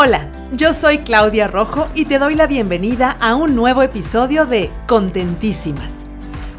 [0.00, 4.70] Hola, yo soy Claudia Rojo y te doy la bienvenida a un nuevo episodio de
[4.86, 5.92] Contentísimas.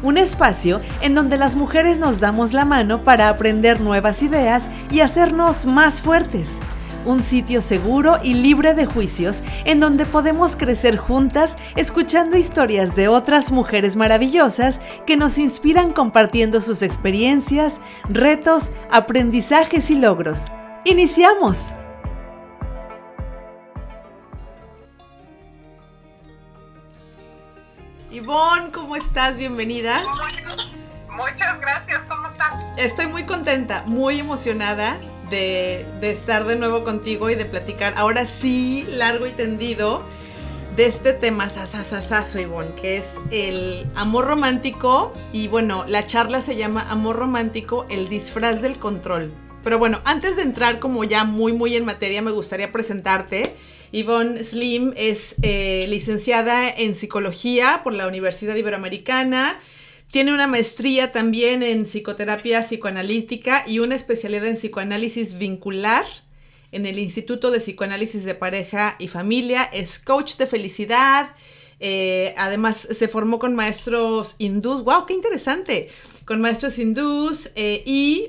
[0.02, 5.00] Un espacio en donde las mujeres nos damos la mano para aprender nuevas ideas y
[5.00, 6.58] hacernos más fuertes.
[7.06, 13.08] Un sitio seguro y libre de juicios en donde podemos crecer juntas escuchando historias de
[13.08, 20.52] otras mujeres maravillosas que nos inspiran compartiendo sus experiencias, retos, aprendizajes y logros.
[20.84, 21.74] ¡Iniciamos!
[28.20, 29.38] Ivonne, ¿cómo estás?
[29.38, 30.02] Bienvenida.
[31.10, 32.52] Muchas gracias, ¿cómo estás?
[32.76, 38.86] Estoy muy contenta, muy emocionada de, estar de nuevo contigo y de platicar ahora sí,
[38.90, 40.02] largo y tendido,
[40.76, 45.14] de este tema sasasasazo, Ivonne, que es el amor romántico.
[45.32, 49.32] Y bueno, la charla se llama Amor romántico, el disfraz del control.
[49.64, 53.56] Pero bueno, antes de entrar como ya muy, muy en materia, me gustaría presentarte.
[53.92, 59.58] Yvonne Slim es eh, licenciada en psicología por la Universidad Iberoamericana.
[60.12, 66.04] Tiene una maestría también en psicoterapia psicoanalítica y una especialidad en psicoanálisis vincular
[66.72, 69.64] en el Instituto de Psicoanálisis de Pareja y Familia.
[69.64, 71.30] Es coach de felicidad.
[71.80, 74.84] Eh, además, se formó con maestros hindús.
[74.84, 75.06] ¡Wow!
[75.06, 75.88] ¡Qué interesante!
[76.26, 78.28] Con maestros hindús eh, y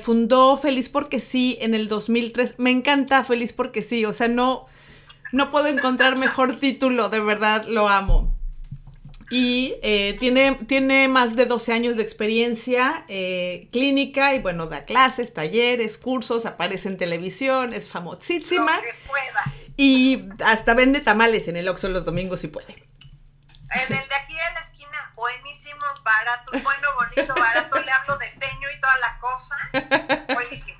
[0.00, 2.54] fundó Feliz porque sí en el 2003.
[2.58, 4.06] Me encanta Feliz porque sí.
[4.06, 4.66] O sea, no
[5.32, 8.38] no puedo encontrar mejor título, de verdad lo amo.
[9.30, 14.86] Y eh, tiene, tiene más de 12 años de experiencia eh, clínica y bueno, da
[14.86, 18.72] clases, talleres, cursos, aparece en televisión, es famosísima.
[19.76, 22.72] Y hasta vende tamales en el Oxxo los domingos si puede.
[22.72, 28.26] En el de aquí en la esquina, buenísimos, baratos, bueno, bonito, barato, le hablo de
[28.26, 30.34] diseño y toda la cosa.
[30.34, 30.78] Buenísimo.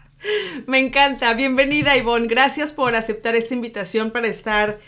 [0.79, 1.35] Me encanta.
[1.35, 2.29] Bienvenida, Ivonne.
[2.29, 4.79] Gracias por aceptar esta invitación para estar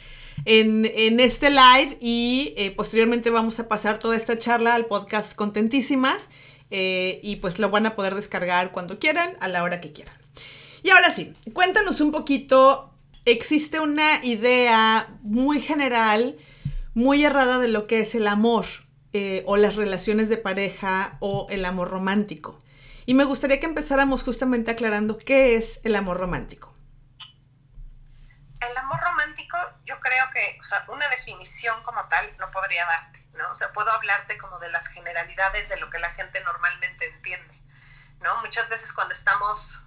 [0.45, 0.85] en,
[1.19, 6.29] este live y eh, posteriormente vamos a pasar toda esta charla al podcast Contentísimas
[6.71, 10.15] eh, y pues lo van a poder descargar cuando quieran, a la hora que quieran.
[10.85, 12.95] Y ahora sí, cuéntanos un poquito.
[13.25, 16.37] Existe una idea muy general,
[16.95, 18.65] muy errada de lo que es el amor
[19.13, 22.61] eh, o las relaciones de pareja o el amor romántico.
[23.11, 26.73] Y me gustaría que empezáramos justamente aclarando qué es el amor romántico.
[28.61, 33.27] El amor romántico, yo creo que, o sea, una definición como tal no podría darte,
[33.33, 33.51] ¿no?
[33.51, 37.61] O sea, puedo hablarte como de las generalidades de lo que la gente normalmente entiende,
[38.21, 38.41] ¿no?
[38.43, 39.83] Muchas veces cuando estamos,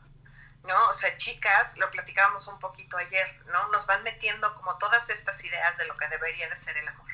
[0.66, 0.78] ¿no?
[0.90, 3.70] O sea, chicas, lo platicábamos un poquito ayer, ¿no?
[3.70, 7.10] Nos van metiendo como todas estas ideas de lo que debería de ser el amor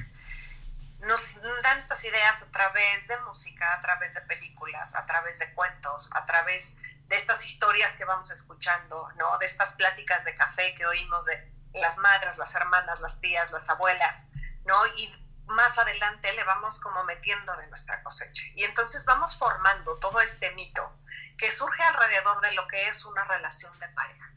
[1.00, 1.34] nos
[1.64, 6.10] dan estas ideas a través de música, a través de películas, a través de cuentos,
[6.14, 6.76] a través
[7.08, 9.38] de estas historias que vamos escuchando, ¿no?
[9.38, 13.70] De estas pláticas de café que oímos de las madres, las hermanas, las tías, las
[13.70, 14.26] abuelas,
[14.66, 14.76] ¿no?
[14.98, 18.44] Y más adelante le vamos como metiendo de nuestra cosecha.
[18.56, 20.96] Y entonces vamos formando todo este mito
[21.38, 24.34] que surge alrededor de lo que es una relación de pareja.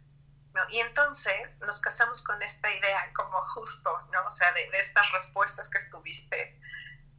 [0.69, 4.25] Y entonces nos casamos con esta idea como justo, ¿no?
[4.25, 6.61] O sea, de, estas respuestas que estuviste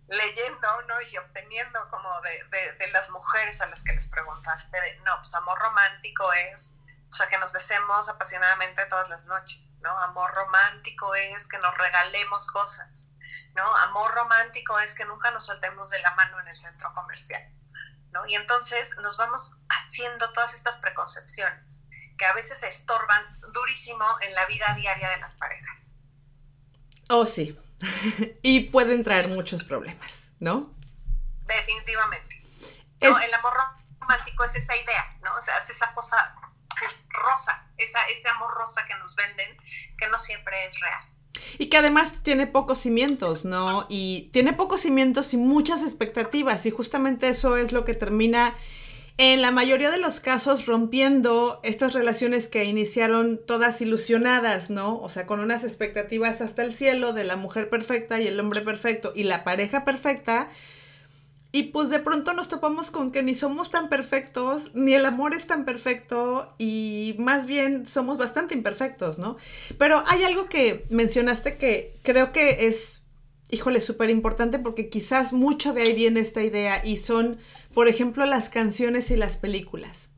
[0.08, 1.02] leyendo, ¿no?
[1.02, 5.34] Y obteniendo como de, de, las mujeres a las que les preguntaste, de, no, pues
[5.34, 6.76] amor romántico es,
[7.10, 9.98] o sea, que nos besemos apasionadamente todas las noches, ¿no?
[10.00, 13.10] Amor romántico es que nos regalemos cosas,
[13.56, 13.76] ¿no?
[13.78, 17.42] Amor romántico es que nunca nos soltemos de la mano en el centro comercial,
[18.12, 18.26] ¿no?
[18.28, 21.83] Y entonces nos vamos haciendo todas estas preconcepciones
[22.18, 25.96] que a veces se estorban durísimo en la vida diaria de las parejas.
[27.10, 27.58] Oh, sí.
[28.42, 30.74] y pueden traer muchos problemas, ¿no?
[31.46, 32.42] Definitivamente.
[33.00, 33.54] El amor
[34.00, 35.34] romántico es esa idea, ¿no?
[35.34, 36.36] O sea, es esa cosa
[36.80, 39.58] pues, rosa, esa, ese amor rosa que nos venden,
[39.98, 41.02] que no siempre es real.
[41.58, 43.88] Y que además tiene pocos cimientos, ¿no?
[43.90, 46.66] Y tiene pocos cimientos y muchas expectativas.
[46.66, 48.56] Y justamente eso es lo que termina
[49.18, 55.00] en la mayoría de los casos rompiendo estas relaciones que iniciaron todas ilusionadas, ¿no?
[55.00, 58.62] O sea, con unas expectativas hasta el cielo de la mujer perfecta y el hombre
[58.62, 60.50] perfecto y la pareja perfecta.
[61.52, 65.36] Y pues de pronto nos topamos con que ni somos tan perfectos, ni el amor
[65.36, 69.38] es tan perfecto y más bien somos bastante imperfectos, ¿no?
[69.78, 73.03] Pero hay algo que mencionaste que creo que es
[73.54, 77.40] híjole, súper importante porque quizás mucho de ahí viene esta idea y son,
[77.74, 80.10] por ejemplo, las canciones y las películas.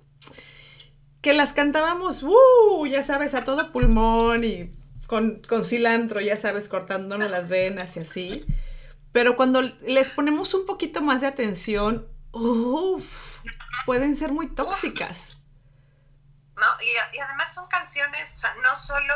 [1.21, 4.71] Que las cantábamos, uh, ya sabes, a todo pulmón y
[5.07, 8.45] con, cilantro, ya sabes, cortándonos las venas y así.
[9.11, 13.39] Pero cuando les ponemos un poquito más de atención, uff,
[13.85, 15.39] pueden ser muy tóxicas.
[16.55, 19.13] No, y, y además son canciones, o sea, no solo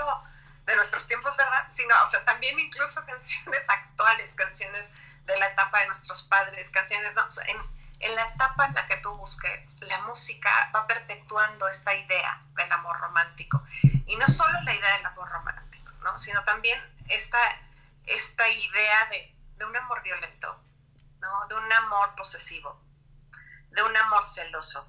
[0.70, 1.68] de nuestros tiempos, ¿verdad?
[1.70, 4.92] Sino, o sea, también incluso canciones actuales, canciones
[5.26, 7.26] de la etapa de nuestros padres, canciones, ¿no?
[7.26, 7.58] O sea, en,
[8.00, 12.72] en la etapa en la que tú busques, la música va perpetuando esta idea del
[12.72, 13.64] amor romántico.
[14.06, 16.18] Y no solo la idea del amor romántico, ¿no?
[16.18, 16.80] Sino también
[17.10, 17.42] esta,
[18.06, 20.64] esta idea de, de un amor violento,
[21.20, 21.48] ¿no?
[21.48, 22.80] De un amor posesivo,
[23.72, 24.88] de un amor celoso,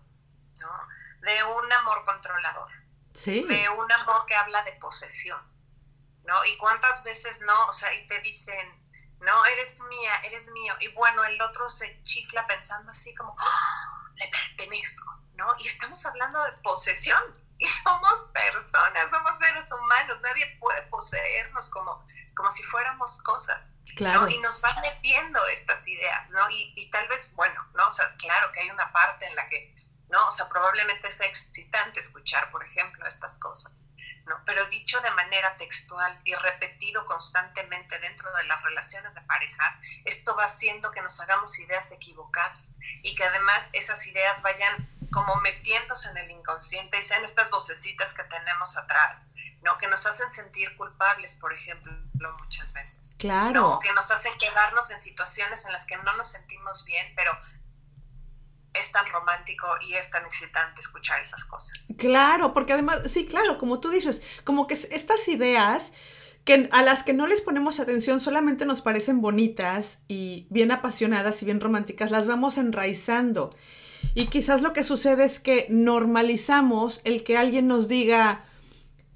[0.60, 0.88] ¿no?
[1.22, 2.70] De un amor controlador.
[3.14, 3.44] Sí.
[3.48, 5.49] De un amor que habla de posesión,
[6.30, 6.44] ¿no?
[6.44, 8.66] Y cuántas veces no, o sea, y te dicen,
[9.18, 10.74] no, eres mía, eres mío.
[10.78, 14.12] Y bueno, el otro se chifla pensando así como, ¡Ah!
[14.14, 15.48] le pertenezco, ¿no?
[15.58, 17.20] Y estamos hablando de posesión.
[17.58, 23.74] Y somos personas, somos seres humanos, nadie puede poseernos como, como si fuéramos cosas.
[23.96, 24.28] Claro.
[24.28, 26.48] Y nos van metiendo estas ideas, ¿no?
[26.48, 27.88] Y, y tal vez, bueno, ¿no?
[27.88, 29.74] O sea, claro que hay una parte en la que,
[30.08, 30.26] ¿no?
[30.28, 33.89] O sea, probablemente sea excitante escuchar, por ejemplo, estas cosas.
[34.46, 40.34] Pero dicho de manera textual y repetido constantemente dentro de las relaciones de pareja, esto
[40.36, 46.08] va haciendo que nos hagamos ideas equivocadas y que además esas ideas vayan como metiéndose
[46.10, 49.30] en el inconsciente y sean estas vocecitas que tenemos atrás,
[49.62, 49.76] ¿no?
[49.78, 51.92] Que nos hacen sentir culpables, por ejemplo,
[52.38, 53.16] muchas veces.
[53.18, 53.80] Claro.
[53.82, 57.32] Que nos hacen quedarnos en situaciones en las que no nos sentimos bien, pero
[58.74, 61.94] es tan romántico y es tan excitante escuchar esas cosas.
[61.98, 65.92] Claro, porque además, sí, claro, como tú dices, como que estas ideas
[66.44, 71.42] que a las que no les ponemos atención solamente nos parecen bonitas y bien apasionadas
[71.42, 73.54] y bien románticas, las vamos enraizando.
[74.14, 78.44] Y quizás lo que sucede es que normalizamos el que alguien nos diga,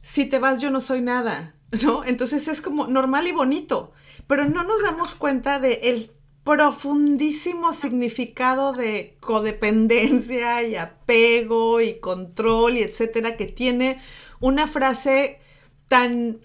[0.03, 2.05] si te vas yo no soy nada, ¿no?
[2.05, 3.93] Entonces es como normal y bonito,
[4.27, 6.13] pero no nos damos cuenta de el
[6.45, 14.01] profundísimo significado de codependencia y apego y control y etcétera que tiene
[14.41, 15.41] una frase
[15.89, 16.45] tan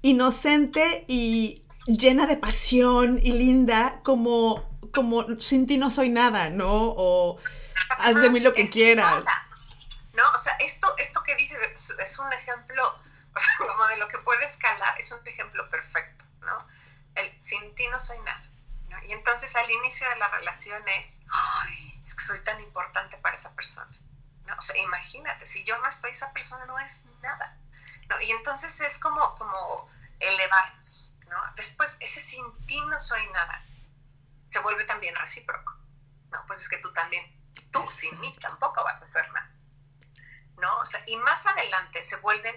[0.00, 6.94] inocente y llena de pasión y linda como, como sin ti no soy nada, ¿no?
[6.96, 7.38] O
[7.98, 9.22] haz de mí lo que quieras.
[10.14, 11.58] No, o sea, esto, esto que dices
[12.02, 12.82] es, un ejemplo,
[13.34, 16.56] o sea, como de lo que puede escalar, es un ejemplo perfecto, ¿no?
[17.16, 18.55] El sin ti no soy nada
[19.06, 23.36] y entonces al inicio de la relación es, ay, es que soy tan importante para
[23.36, 23.96] esa persona.
[24.46, 24.54] ¿no?
[24.56, 27.56] O sea, imagínate, si yo no estoy, esa persona no es nada.
[28.08, 28.20] ¿no?
[28.20, 29.88] Y entonces es como, como
[30.18, 31.12] elevarnos.
[31.28, 31.36] ¿no?
[31.54, 33.64] Después, ese sin ti no soy nada,
[34.44, 35.76] se vuelve también recíproco.
[36.30, 37.24] No, pues es que tú también,
[37.70, 39.50] tú sin mí tampoco vas a hacer nada.
[40.58, 40.76] ¿no?
[40.78, 42.54] O sea, y más adelante se vuelven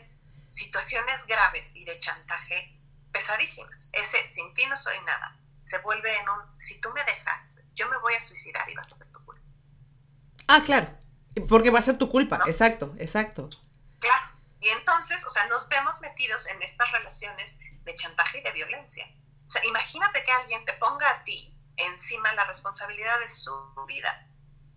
[0.49, 2.75] situaciones graves y de chantaje
[3.11, 3.89] pesadísimas.
[3.93, 7.89] Ese sin ti no soy nada se vuelve en un, si tú me dejas, yo
[7.89, 9.41] me voy a suicidar y va a ser tu culpa.
[10.47, 10.89] Ah, claro,
[11.47, 13.49] porque va a ser tu culpa, exacto, exacto.
[13.99, 14.25] Claro,
[14.59, 19.05] y entonces, o sea, nos vemos metidos en estas relaciones de chantaje y de violencia.
[19.45, 23.51] O sea, imagínate que alguien te ponga a ti encima la responsabilidad de su
[23.87, 24.27] vida.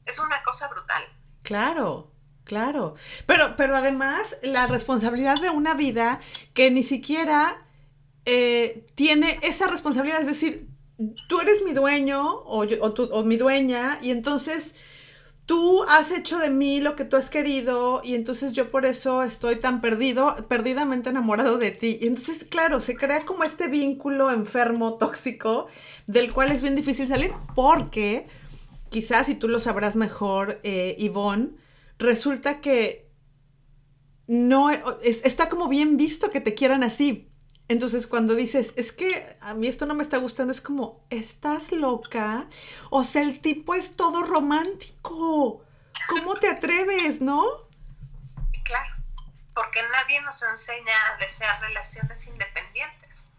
[0.06, 1.04] Es una cosa brutal.
[1.42, 2.12] Claro,
[2.44, 2.94] claro.
[3.26, 6.20] Pero, pero además, la responsabilidad de una vida
[6.54, 7.60] que ni siquiera
[8.24, 10.68] eh, tiene esa responsabilidad, es decir,
[11.28, 14.74] tú eres mi dueño o, o, mi dueña y entonces
[15.46, 19.22] tú has hecho de mí lo que tú has querido y entonces yo por eso
[19.22, 21.98] estoy tan perdido, perdidamente enamorado de ti.
[22.00, 25.66] Y entonces, claro, se crea como este vínculo enfermo, tóxico,
[26.06, 28.26] del cual es bien difícil salir porque
[28.90, 31.50] quizás, si tú lo sabrás mejor, eh, Yvonne,
[31.98, 33.10] resulta que
[34.26, 34.70] no,
[35.02, 37.31] está como bien visto que te quieran así,
[37.68, 41.72] entonces, cuando dices, es que a mí esto no me está gustando, es como, ¿estás
[41.72, 42.46] loca?
[42.90, 45.64] O sea, el tipo es todo romántico.
[46.08, 47.44] ¿Cómo te atreves, no?
[48.64, 48.94] Claro,
[49.54, 53.30] porque nadie nos enseña a desear relaciones independientes.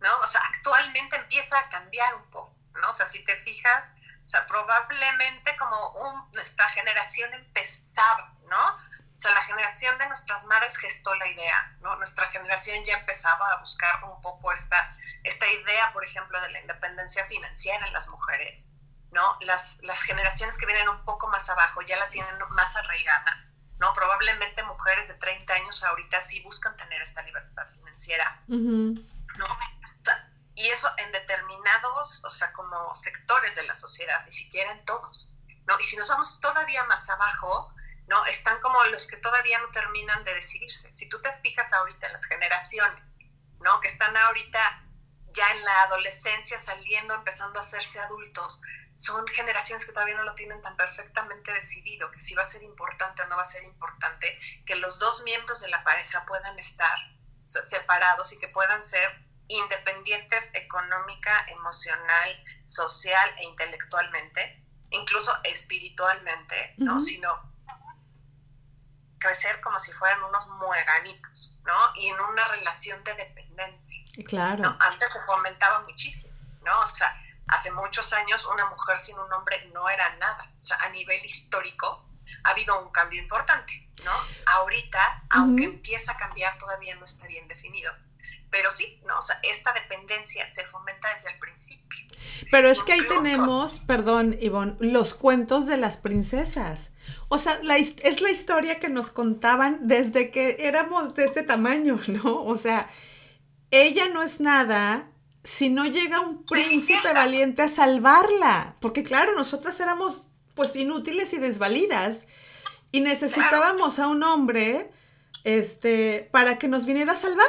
[0.00, 0.08] ¿No?
[0.22, 2.88] O sea, actualmente empieza a cambiar un poco, ¿no?
[2.88, 3.94] O sea, si te fijas,
[4.24, 8.91] o sea, probablemente como nuestra generación empezaba, ¿no?
[9.16, 11.96] O sea, la generación de nuestras madres gestó la idea, ¿no?
[11.96, 16.60] Nuestra generación ya empezaba a buscar un poco esta, esta idea, por ejemplo, de la
[16.60, 18.68] independencia financiera en las mujeres,
[19.10, 19.22] ¿no?
[19.42, 23.46] Las, las generaciones que vienen un poco más abajo ya la tienen más arraigada,
[23.78, 23.92] ¿no?
[23.92, 29.46] Probablemente mujeres de 30 años ahorita sí buscan tener esta libertad financiera, ¿no?
[30.54, 35.34] y eso en determinados, o sea, como sectores de la sociedad, ni siquiera en todos,
[35.66, 35.78] ¿no?
[35.80, 37.74] Y si nos vamos todavía más abajo,
[38.06, 38.24] ¿no?
[38.26, 40.92] Están como los que todavía no terminan de decidirse.
[40.92, 43.18] Si tú te fijas ahorita en las generaciones,
[43.60, 43.80] ¿no?
[43.80, 44.88] Que están ahorita
[45.32, 48.60] ya en la adolescencia, saliendo, empezando a hacerse adultos,
[48.94, 52.62] son generaciones que todavía no lo tienen tan perfectamente decidido, que si va a ser
[52.62, 56.58] importante o no va a ser importante, que los dos miembros de la pareja puedan
[56.58, 56.98] estar,
[57.44, 59.02] separados y que puedan ser
[59.48, 67.00] independientes económica, emocional, social e intelectualmente, incluso espiritualmente, ¿no?
[67.00, 67.51] Sino
[69.22, 71.76] crecer como si fueran unos mueganitos, ¿no?
[71.96, 73.98] Y en una relación de dependencia.
[74.26, 74.76] Claro.
[74.80, 76.78] Antes se fomentaba muchísimo, ¿no?
[76.80, 77.14] O sea,
[77.46, 80.50] hace muchos años una mujer sin un hombre no era nada.
[80.56, 82.04] O sea, a nivel histórico
[82.44, 84.12] ha habido un cambio importante, ¿no?
[84.46, 87.92] Ahorita, aunque empieza a cambiar, todavía no está bien definido.
[88.50, 89.18] Pero sí, ¿no?
[89.18, 92.06] O sea, esta dependencia se fomenta desde el principio.
[92.50, 96.91] Pero es que ahí tenemos, perdón, Ivonne, los cuentos de las princesas.
[97.34, 101.98] O sea, la, es la historia que nos contaban desde que éramos de este tamaño,
[102.08, 102.44] ¿no?
[102.44, 102.90] O sea,
[103.70, 105.08] ella no es nada
[105.42, 108.76] si no llega un príncipe valiente a salvarla.
[108.80, 112.26] Porque claro, nosotras éramos pues inútiles y desvalidas.
[112.90, 114.92] Y necesitábamos a un hombre
[115.42, 117.48] este, para que nos viniera a salvar.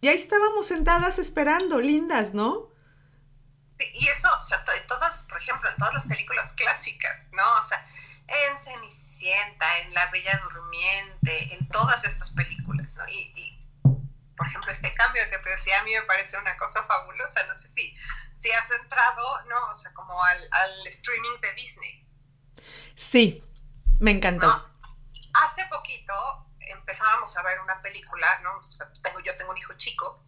[0.00, 2.68] Y ahí estábamos sentadas esperando, lindas, ¿no?
[3.94, 7.44] y eso, o sea, todas, por ejemplo, en todas las películas clásicas, ¿no?
[7.60, 7.84] O sea,
[8.28, 13.04] en Cenicienta, en La Bella Durmiente, en todas estas películas, ¿no?
[13.08, 13.58] Y,
[14.36, 17.54] por ejemplo, este cambio que te decía a mí me parece una cosa fabulosa, no
[17.54, 17.96] sé si,
[18.32, 19.66] si has entrado, ¿no?
[19.66, 22.08] O sea, como al, al streaming de Disney.
[22.94, 23.44] Sí,
[23.98, 24.70] me encantó.
[25.44, 26.14] Hace poquito
[26.60, 28.60] empezábamos a ver una película, ¿no?
[29.02, 30.24] tengo, yo tengo un hijo chico,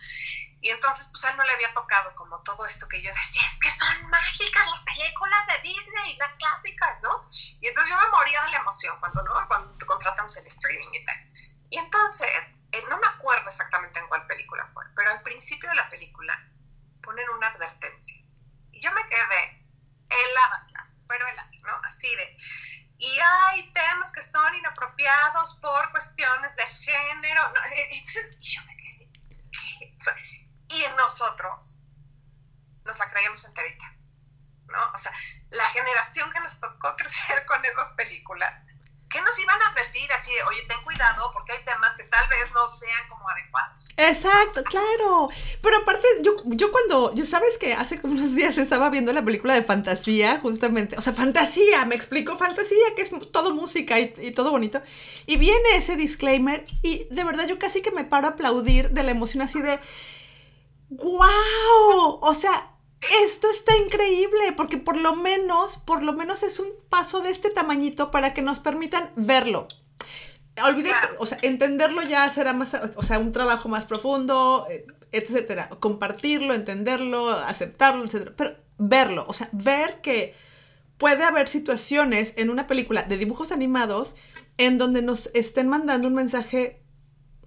[0.60, 3.42] y entonces pues a él no le había tocado como todo esto que yo decía,
[3.46, 7.24] es que son mágicas las películas de Disney, las clásicas, ¿no?
[7.60, 9.32] Y entonces yo me moría de la emoción cuando, ¿no?
[9.48, 11.16] cuando contratamos el streaming y tal.
[11.70, 15.76] Y entonces, eh, no me acuerdo exactamente en cuál película fue, pero al principio de
[15.76, 16.34] la película
[17.02, 18.16] ponen una advertencia.
[18.72, 19.66] Y yo me quedé
[20.10, 20.66] helada,
[21.08, 21.80] pero helada, ¿no?
[21.84, 22.36] Así de
[23.00, 27.42] y hay temas que son inapropiados por cuestiones de género.
[27.92, 28.04] y
[28.40, 28.76] yo me
[30.70, 31.76] y en nosotros
[32.84, 33.96] nos la creíamos enterita,
[34.66, 34.78] ¿no?
[34.94, 35.12] O sea,
[35.50, 38.62] la generación que nos tocó crecer con esas películas
[39.10, 42.26] ¿qué nos iban a advertir así de, oye, ten cuidado porque hay temas que tal
[42.28, 43.88] vez no sean como adecuados?
[43.96, 45.28] Exacto, claro.
[45.60, 49.24] Pero aparte, yo, yo cuando, yo sabes que hace como unos días estaba viendo la
[49.24, 54.14] película de fantasía, justamente, o sea, fantasía, me explico, fantasía, que es todo música y,
[54.18, 54.80] y todo bonito.
[55.26, 59.02] Y viene ese disclaimer y de verdad yo casi que me paro a aplaudir de
[59.02, 59.80] la emoción así de,
[60.90, 62.76] wow, o sea,
[63.22, 67.50] esto está increíble, porque por lo menos, por lo menos es un paso de este
[67.50, 69.68] tamañito para que nos permitan verlo.
[70.62, 75.70] Olvidé, o sea, entenderlo ya será más, o sea, un trabajo más profundo, eh, etcétera.
[75.80, 78.34] Compartirlo, entenderlo, aceptarlo, etcétera.
[78.36, 80.34] Pero verlo, o sea, ver que
[80.98, 84.16] puede haber situaciones en una película de dibujos animados
[84.58, 86.82] en donde nos estén mandando un mensaje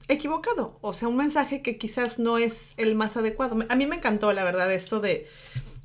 [0.07, 3.57] equivocado, o sea, un mensaje que quizás no es el más adecuado.
[3.69, 5.29] A mí me encantó, la verdad, esto de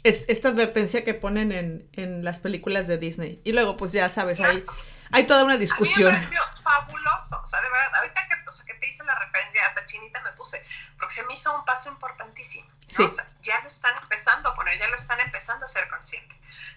[0.05, 3.41] esta advertencia que ponen en, las películas de Disney.
[3.45, 4.65] Y luego, pues ya sabes, hay,
[5.13, 6.15] hay toda una discusión.
[6.15, 9.61] A mí me fabuloso, o sea, de verdad, ahorita que, que te hice la referencia,
[9.67, 10.65] hasta chinita me puse,
[10.99, 12.69] porque se me hizo un paso importantísimo.
[12.99, 16.35] O sea, ya lo están empezando a poner, ya lo están empezando a ser consciente.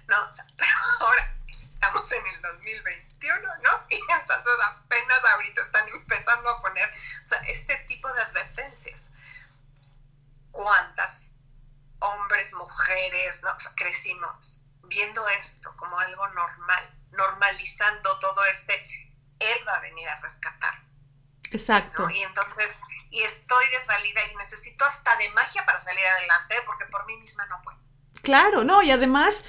[0.07, 0.17] ¿no?
[0.27, 3.69] O sea, pero ahora estamos en el 2021, ¿no?
[3.89, 6.89] Y entonces apenas ahorita están empezando a poner,
[7.23, 9.11] o sea, este tipo de advertencias.
[10.51, 11.29] ¿Cuántas
[11.99, 13.51] hombres, mujeres, ¿no?
[13.55, 18.73] O sea, crecimos viendo esto como algo normal, normalizando todo este,
[19.39, 20.73] él va a venir a rescatar.
[21.51, 22.09] Exacto.
[22.09, 22.67] Y entonces,
[23.09, 27.45] y estoy desvalida y necesito hasta de magia para salir adelante porque por mí misma
[27.47, 27.77] no puedo.
[28.21, 29.43] Claro, no, y además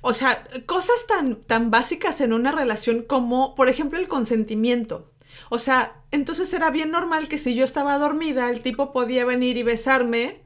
[0.00, 5.12] o sea, cosas tan, tan básicas en una relación como, por ejemplo, el consentimiento.
[5.50, 9.56] O sea, entonces era bien normal que si yo estaba dormida, el tipo podía venir
[9.56, 10.42] y besarme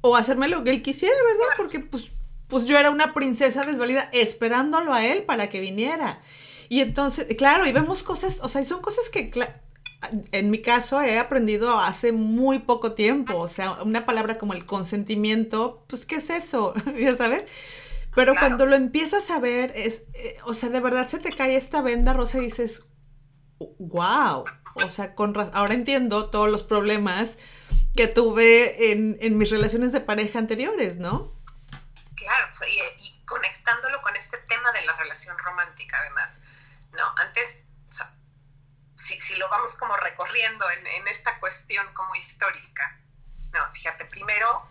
[0.00, 1.54] o hacerme lo que él quisiera, ¿verdad?
[1.56, 2.04] Porque pues,
[2.48, 6.20] pues yo era una princesa desvalida esperándolo a él para que viniera.
[6.68, 9.30] Y entonces, claro, y vemos cosas, o sea, y son cosas que,
[10.32, 13.38] en mi caso, he aprendido hace muy poco tiempo.
[13.38, 16.74] O sea, una palabra como el consentimiento, pues, ¿qué es eso?
[16.98, 17.44] ya sabes.
[18.14, 21.56] Pero cuando lo empiezas a ver, es, eh, o sea, de verdad se te cae
[21.56, 22.86] esta venda rosa y dices,
[23.78, 27.38] wow, o sea, con ahora entiendo todos los problemas
[27.94, 31.32] que tuve en, en mis relaciones de pareja anteriores, ¿no?
[32.16, 36.38] Claro, y, conectándolo con este tema de la relación romántica, además,
[36.92, 37.04] ¿no?
[37.18, 38.12] Antes, o sea,
[38.96, 43.00] si, si, lo vamos como recorriendo en, en esta cuestión como histórica,
[43.52, 44.68] no, fíjate, primero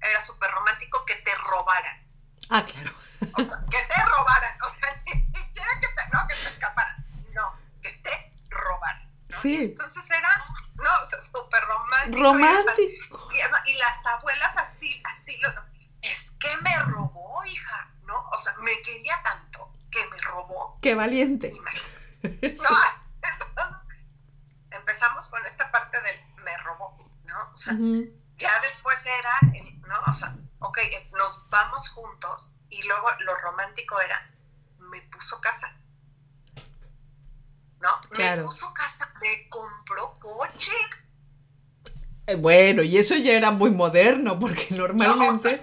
[0.00, 2.05] era súper romántico que te robaran.
[2.48, 2.92] Ah, claro.
[3.20, 7.92] que te robaran, o sea, ni siquiera que te, no, que te escaparas, no, que
[7.92, 9.10] te robaran.
[9.40, 9.56] Sí.
[9.64, 13.28] Entonces era, no, o sea, súper romántico romántico.
[13.66, 15.48] Y, las abuelas así, así, lo,
[16.02, 18.28] es que me robó, hija, ¿no?
[18.32, 20.78] O sea, me quería tanto que me robó.
[20.82, 21.50] Qué valiente.
[22.22, 22.68] No,
[24.70, 27.50] empezamos con esta parte del me robó, ¿no?
[27.54, 27.74] O sea,
[29.06, 29.94] era, el, ¿no?
[30.06, 34.30] O sea, ok, eh, nos vamos juntos y luego lo romántico era,
[34.78, 35.72] me puso casa.
[37.80, 37.90] ¿No?
[38.16, 40.72] Me puso casa, me compró coche.
[42.26, 45.60] Eh, bueno, y eso ya era muy moderno, porque normalmente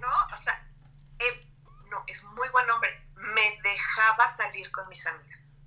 [0.00, 0.34] ¿no?
[0.34, 0.68] O sea,
[1.16, 1.48] él,
[1.88, 2.90] no, es muy buen hombre.
[3.14, 5.60] Me dejaba salir con mis amigas.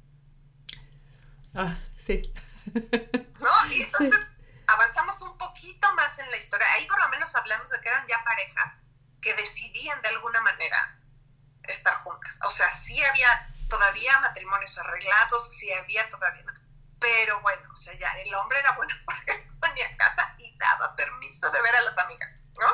[1.56, 2.34] Ah, sí.
[3.40, 3.72] ¿No?
[3.72, 4.28] Y entonces
[4.68, 6.68] avanzamos un poquito más en la historia.
[6.76, 8.76] Ahí por lo menos hablamos de que eran ya parejas
[9.22, 11.00] que decidían de alguna manera
[11.64, 12.42] estar juntas.
[12.46, 16.44] O sea, sí había todavía matrimonios arreglados, sí había todavía...
[17.00, 20.96] Pero bueno, o sea, ya el hombre era bueno porque ponía a casa y daba
[20.96, 22.68] permiso de ver a las amigas, ¿no?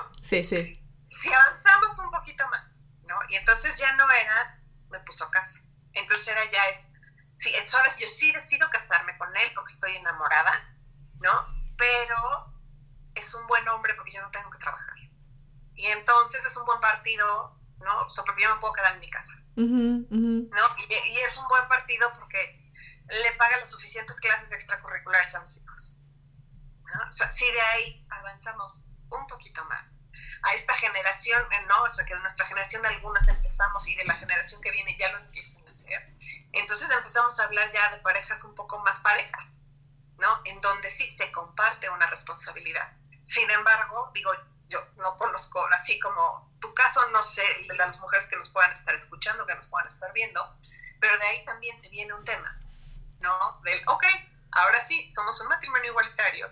[0.43, 0.83] Sí.
[1.03, 3.15] Si avanzamos un poquito más, ¿no?
[3.29, 5.59] Y entonces ya no era, me puso a casa.
[5.93, 6.91] Entonces era ya es,
[7.35, 10.75] sí, ahora yo sí decido casarme con él porque estoy enamorada,
[11.19, 11.57] ¿no?
[11.77, 12.53] pero
[13.15, 14.97] es un buen hombre porque yo no tengo que trabajar.
[15.75, 17.99] Y entonces es un buen partido, ¿no?
[18.01, 19.33] O sea, porque yo me puedo quedar en mi casa.
[19.55, 19.65] ¿No?
[20.77, 22.71] Y, es un buen partido porque
[23.07, 25.97] le paga las suficientes clases extracurriculares a mis hijos.
[26.93, 27.09] ¿no?
[27.09, 30.01] O sea, si de ahí avanzamos un poquito más
[30.43, 31.81] a esta generación, eh, ¿no?
[31.83, 35.11] O sea, que de nuestra generación algunas empezamos y de la generación que viene ya
[35.11, 36.17] lo empiezan a hacer.
[36.53, 39.57] Entonces empezamos a hablar ya de parejas un poco más parejas,
[40.17, 40.41] ¿no?
[40.45, 42.91] En donde sí se comparte una responsabilidad.
[43.23, 44.31] Sin embargo, digo,
[44.69, 48.71] yo no conozco, así como tu caso, no sé, de las mujeres que nos puedan
[48.71, 50.41] estar escuchando, que nos puedan estar viendo,
[50.99, 52.57] pero de ahí también se viene un tema,
[53.19, 53.59] ¿no?
[53.63, 54.05] Del, ok,
[54.51, 56.49] ahora sí, somos un matrimonio igualitario.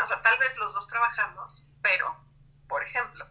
[0.00, 2.16] o sea, tal vez los dos trabajamos, pero,
[2.68, 3.26] por ejemplo,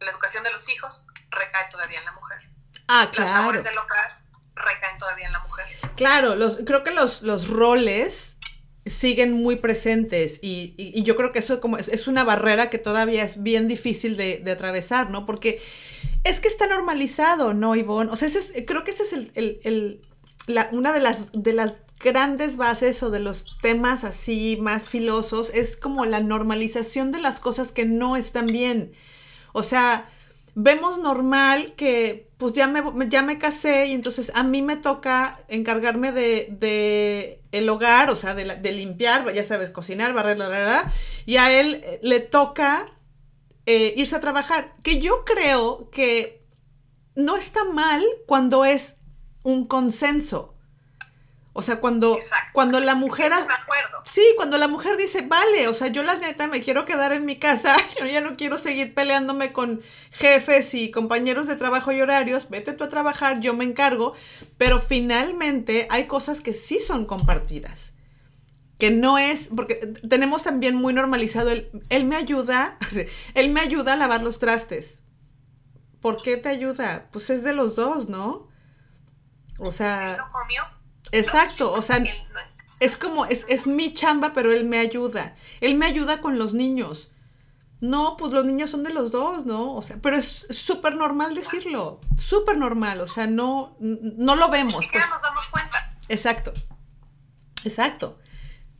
[0.00, 2.50] la educación de los hijos recae todavía en la mujer.
[2.88, 3.30] Ah, claro.
[3.30, 4.20] Las labores del hogar
[4.56, 5.66] recaen todavía en la mujer.
[5.94, 8.36] Claro, los, creo que los, los roles
[8.86, 13.42] siguen muy presentes y, yo creo que eso como es, una barrera que todavía es
[13.42, 15.26] bien difícil de, atravesar, ¿no?
[15.26, 15.60] Porque
[16.24, 18.10] es que está normalizado, ¿no, Ivonne?
[18.10, 18.28] O sea,
[18.66, 20.00] creo que ese es el,
[20.72, 25.76] una de las, de las grandes bases o de los temas así más filosos, es
[25.76, 28.92] como la normalización de las cosas que no están bien.
[29.52, 30.08] O sea,
[30.54, 35.40] vemos normal que pues ya me, ya me casé y entonces a mí me toca
[35.48, 40.92] encargarme de, el hogar, o sea, de, limpiar, ya sabes, cocinar, barrer, la, la,
[41.26, 42.86] y a él eh, le toca
[43.66, 46.42] eh, irse a trabajar, que yo creo que
[47.14, 48.96] no está mal cuando es
[49.42, 50.54] un consenso.
[51.60, 52.18] O sea, cuando,
[52.54, 53.30] cuando la mujer...
[54.06, 57.26] Sí, cuando la mujer dice, vale, o sea, yo la neta me quiero quedar en
[57.26, 62.00] mi casa, yo ya no quiero seguir peleándome con jefes y compañeros de trabajo y
[62.00, 64.14] horarios, vete tú a trabajar, yo me encargo,
[64.56, 67.92] pero finalmente hay cosas que sí son compartidas.
[68.78, 69.74] Que no es, porque
[70.08, 72.78] tenemos también muy normalizado el, él me ayuda,
[73.34, 75.02] él me ayuda a lavar los trastes.
[76.00, 77.10] ¿Por qué te ayuda?
[77.12, 78.48] Pues es de los dos, ¿no?
[79.58, 80.16] O sea...
[80.32, 80.79] comió?
[81.12, 82.02] Exacto, o sea,
[82.80, 85.34] es como, es, es mi chamba, pero él me ayuda.
[85.60, 87.10] Él me ayuda con los niños.
[87.80, 89.74] No, pues los niños son de los dos, ¿no?
[89.74, 94.86] O sea, pero es súper normal decirlo, súper normal, o sea, no, no lo vemos.
[94.86, 95.04] Pues.
[95.08, 95.94] nos damos cuenta.
[96.08, 96.52] Exacto,
[97.64, 98.18] exacto.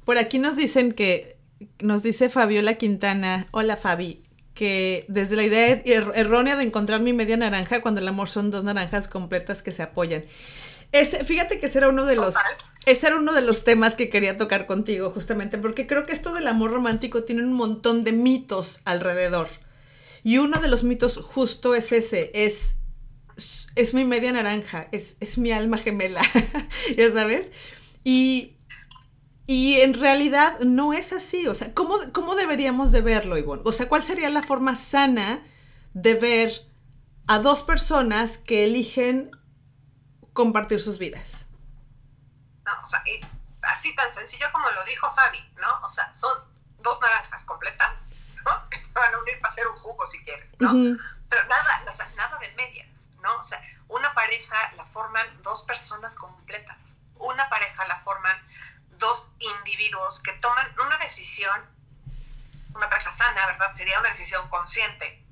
[0.04, 1.38] Por aquí nos dicen que,
[1.78, 7.14] nos dice Fabiola Quintana, hola Fabi, que desde la idea er, errónea de encontrar mi
[7.14, 10.24] media naranja cuando el amor son dos naranjas completas que se apoyan
[11.24, 12.34] fíjate que ese era uno de los...
[12.86, 16.32] Ese era uno de los temas que quería tocar contigo, justamente, porque creo que esto
[16.32, 19.48] del amor romántico tiene un montón de mitos alrededor.
[20.22, 22.76] Y uno de los mitos justo es ese, es,
[23.76, 26.22] es mi media naranja, es, es mi alma gemela,
[26.96, 27.48] ya sabes.
[28.02, 28.56] Y,
[29.46, 33.62] y en realidad no es así, o sea, ¿cómo, ¿cómo deberíamos de verlo, Ivonne?
[33.64, 35.42] O sea, ¿cuál sería la forma sana
[35.92, 36.52] de ver
[37.26, 39.30] a dos personas que eligen
[40.32, 41.46] compartir sus vidas.
[42.64, 43.02] No, o sea,
[43.62, 45.80] así tan sencillo como lo dijo Fabi, ¿no?
[45.82, 46.36] O sea, son
[46.78, 48.08] dos naranjas completas,
[48.44, 48.68] ¿no?
[48.70, 50.70] Que se van a unir para hacer un jugo si quieres, ¿no?
[51.28, 53.36] Pero nada, o sea, nada de medias, ¿no?
[53.36, 56.96] O sea, una pareja la forman dos personas completas.
[57.16, 58.36] Una pareja la forman
[58.98, 61.60] dos individuos que toman una decisión,
[62.74, 63.72] una pareja sana, ¿verdad?
[63.72, 65.24] Sería una decisión consciente,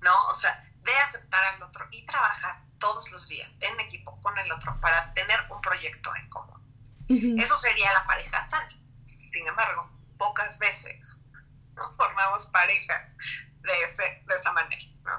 [0.00, 0.14] ¿no?
[0.30, 4.52] O sea, de aceptar al otro y trabajar todos los días en equipo con el
[4.52, 7.40] otro para tener un proyecto en común.
[7.40, 8.68] Eso sería la pareja sana.
[8.98, 9.90] Sin embargo,
[10.58, 11.24] veces
[11.74, 11.94] ¿no?
[11.96, 13.16] formamos parejas
[13.62, 14.82] de, ese, de esa manera.
[15.02, 15.12] ¿no?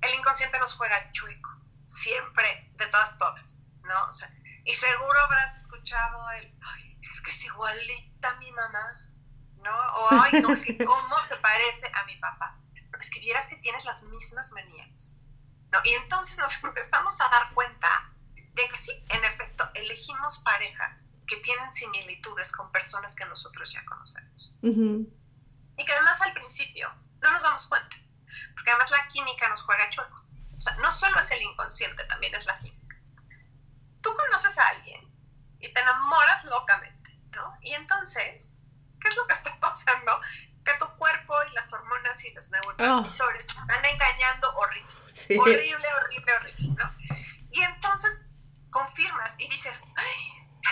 [0.00, 3.58] El inconsciente nos juega chueco, siempre, de todas, todas.
[3.82, 4.04] ¿no?
[4.08, 4.30] O sea,
[4.64, 9.10] y seguro habrás escuchado el, ay, es que es igualita a mi mamá,
[9.62, 9.76] ¿no?
[9.76, 12.58] O, ay, no, es que cómo se parece a mi papá.
[12.98, 15.13] Es que vieras que tienes las mismas manías,
[15.74, 15.80] ¿no?
[15.82, 18.10] Y entonces nos empezamos a dar cuenta
[18.54, 23.84] de que sí, en efecto, elegimos parejas que tienen similitudes con personas que nosotros ya
[23.84, 24.54] conocemos.
[24.62, 26.88] Y que además al principio
[27.20, 27.96] no nos damos cuenta,
[28.54, 30.24] porque además la química nos juega chueco.
[30.56, 32.96] O sea, no solo es el inconsciente, también es la química.
[34.00, 35.00] Tú conoces a alguien
[35.58, 37.58] y te enamoras locamente, ¿no?
[37.62, 38.62] Y entonces,
[39.00, 40.20] ¿qué es lo que está pasando?
[40.64, 45.03] Que tu cuerpo y las hormonas y los neurotransmisores te están engañando horrible.
[45.28, 46.94] Horrible, horrible, horrible, ¿no?
[47.50, 48.20] Y entonces
[48.70, 49.84] confirmas y dices,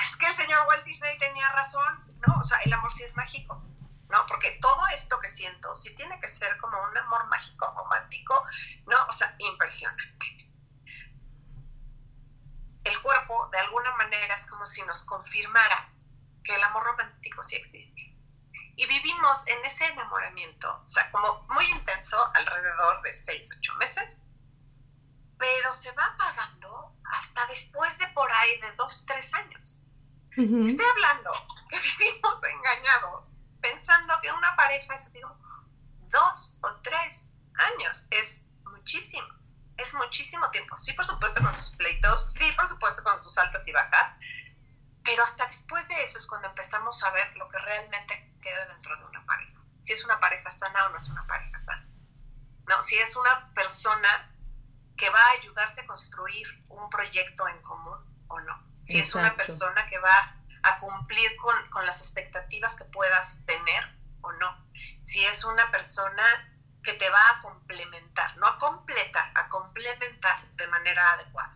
[0.00, 2.34] es que el señor Walt Disney tenía razón, ¿no?
[2.38, 3.62] O sea, el amor sí es mágico,
[4.08, 4.26] ¿no?
[4.26, 8.44] Porque todo esto que siento sí tiene que ser como un amor mágico, romántico,
[8.86, 9.06] ¿no?
[9.06, 10.50] O sea, impresionante.
[12.84, 15.92] El cuerpo, de alguna manera, es como si nos confirmara
[16.42, 18.12] que el amor romántico sí existe.
[18.74, 24.26] Y vivimos en ese enamoramiento, o sea, como muy intenso, alrededor de seis, ocho meses,
[25.42, 29.82] pero se va apagando hasta después de por ahí de dos, tres años.
[30.30, 31.32] Estoy hablando
[31.68, 35.20] que vivimos engañados pensando que una pareja es así
[36.10, 38.06] dos o tres años.
[38.12, 39.26] Es muchísimo,
[39.76, 40.76] es muchísimo tiempo.
[40.76, 44.14] Sí, por supuesto con sus pleitos, sí, por supuesto con sus altas y bajas,
[45.02, 48.96] pero hasta después de eso es cuando empezamos a ver lo que realmente queda dentro
[48.96, 49.60] de una pareja.
[49.80, 51.88] Si es una pareja sana o no es una pareja sana.
[52.68, 54.31] No, si es una persona
[54.96, 58.62] que va a ayudarte a construir un proyecto en común o no.
[58.78, 63.98] Si es una persona que va a cumplir con, con, las expectativas que puedas tener
[64.20, 64.66] o no.
[65.00, 66.24] Si es una persona
[66.82, 71.54] que te va a complementar, no a completar, a complementar de manera adecuada.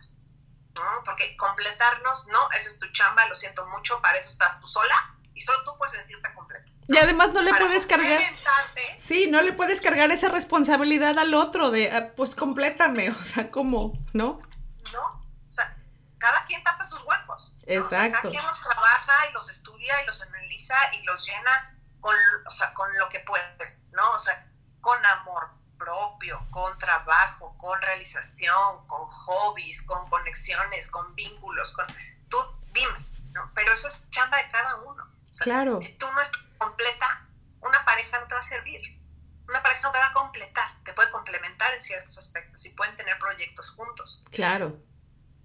[0.74, 1.02] ¿no?
[1.04, 5.15] Porque completarnos, no, esa es tu chamba, lo siento mucho, para eso estás tú sola
[5.36, 6.64] y solo tú puedes sentirte completa.
[6.88, 8.20] Y además no le puedes cargar.
[8.98, 13.50] Sí, no le puedes cargar esa responsabilidad al otro de, ah, pues complétame, o sea,
[13.50, 13.92] ¿cómo?
[14.12, 14.38] ¿No?
[14.92, 15.76] No, o sea,
[16.18, 17.54] cada quien tapa sus huecos.
[17.66, 18.22] Exacto.
[18.22, 22.14] cada quien los trabaja y los estudia y los analiza y los llena con,
[22.46, 23.44] o sea, con lo que puede,
[23.92, 24.10] ¿no?
[24.12, 24.46] O sea,
[24.80, 31.86] con amor propio, con trabajo, con realización, con hobbies, con conexiones, con vínculos, con...
[32.28, 32.38] Tú
[32.72, 32.98] dime,
[33.32, 33.50] ¿no?
[33.54, 35.15] Pero eso es chamba de cada uno.
[35.40, 35.78] Claro.
[35.78, 37.28] Si tú no estás completa,
[37.60, 38.80] una pareja no te va a servir.
[39.48, 42.96] Una pareja no te va a completar, te puede complementar en ciertos aspectos y pueden
[42.96, 44.24] tener proyectos juntos.
[44.30, 44.76] Claro.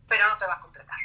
[0.07, 0.97] Pero no te va a completar.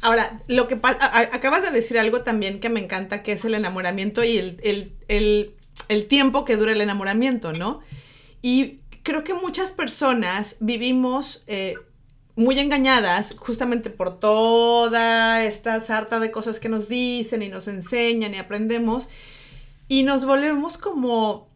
[0.00, 3.54] Ahora, lo que pasa, acabas de decir algo también que me encanta, que es el
[3.54, 7.80] enamoramiento y el, tiempo que dura el enamoramiento, ¿no?
[8.40, 11.74] Y creo que muchas personas vivimos eh,
[12.38, 18.32] muy engañadas justamente por toda esta sarta de cosas que nos dicen y nos enseñan
[18.32, 19.08] y aprendemos
[19.88, 21.48] y nos volvemos como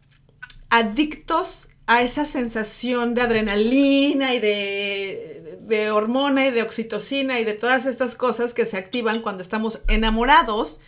[0.69, 7.53] adictos a esa sensación de adrenalina y de, de, hormona y de oxitocina y de
[7.53, 10.81] todas estas cosas que se activan cuando estamos enamorados,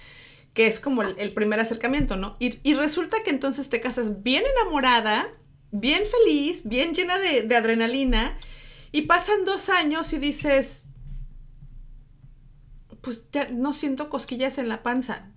[0.53, 2.35] que es como el, primer acercamiento, ¿no?
[2.39, 5.29] Y, y, resulta que entonces te casas bien enamorada,
[5.71, 8.37] bien feliz, bien llena de, de adrenalina
[8.95, 10.85] y pasan dos años y dices,
[13.03, 15.33] pues ya no siento cosquillas en la panza.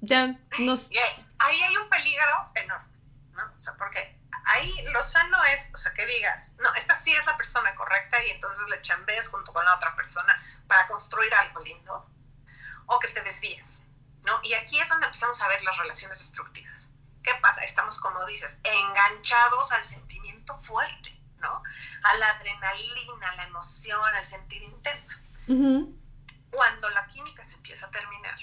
[0.00, 0.72] Ya no...
[0.72, 2.96] ahí hay un peligro enorme,
[3.32, 3.42] ¿no?
[3.54, 7.26] O sea, porque ahí lo sano es, o sea, que digas, no, esta sí es
[7.26, 11.60] la persona correcta y entonces le chambees junto con la otra persona para construir algo
[11.60, 12.10] lindo,
[12.86, 13.82] o que te desvíes,
[14.24, 14.40] ¿no?
[14.42, 16.88] Y aquí es donde empezamos a ver las relaciones destructivas.
[17.22, 17.62] ¿Qué pasa?
[17.62, 21.12] Estamos, como dices, enganchados al sentimiento fuerte.
[21.42, 21.62] ¿no?
[22.02, 25.18] A la adrenalina, a la emoción, al sentir intenso.
[26.50, 28.38] Cuando la química se empieza a terminar,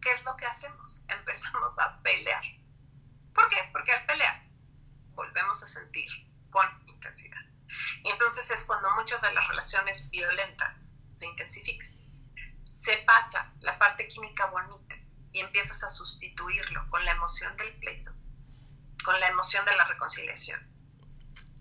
[0.00, 1.02] ¿qué es lo que hacemos?
[1.08, 2.42] Empezamos a pelear.
[3.34, 3.56] ¿Por qué?
[3.72, 4.44] Porque al pelear
[5.14, 6.08] volvemos a sentir
[6.50, 7.40] con intensidad.
[8.04, 11.90] Y entonces es cuando muchas de las relaciones violentas se intensifican.
[12.70, 14.96] Se pasa la parte química bonita
[15.32, 18.12] y empiezas a sustituirlo con la emoción del pleito,
[19.04, 20.73] con la emoción de la reconciliación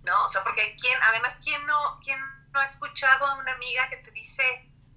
[0.04, 0.26] ¿no?
[0.26, 2.20] O sea, porque quién, además, ¿quién no, quién
[2.52, 4.44] no ha escuchado a una amiga que te dice,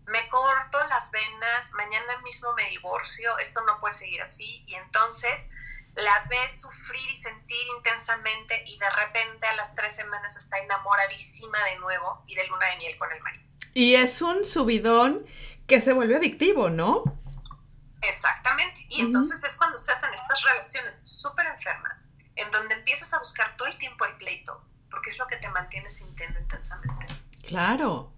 [0.06, 5.46] me corto las venas, mañana mismo me divorcio, esto no puede seguir así, y entonces
[5.96, 11.58] la ves sufrir y sentir intensamente y de repente a las tres semanas está enamoradísima
[11.64, 13.44] de nuevo y de luna de miel con el marido.
[13.72, 15.26] Y es un subidón
[15.66, 17.02] que se vuelve adictivo, ¿no?
[18.02, 18.86] Exactamente.
[18.88, 23.56] Y entonces es cuando se hacen estas relaciones súper enfermas, en donde empiezas a buscar
[23.56, 27.06] todo el tiempo el pleito, porque es lo que te mantiene sintiendo intensamente.
[27.42, 28.12] Claro.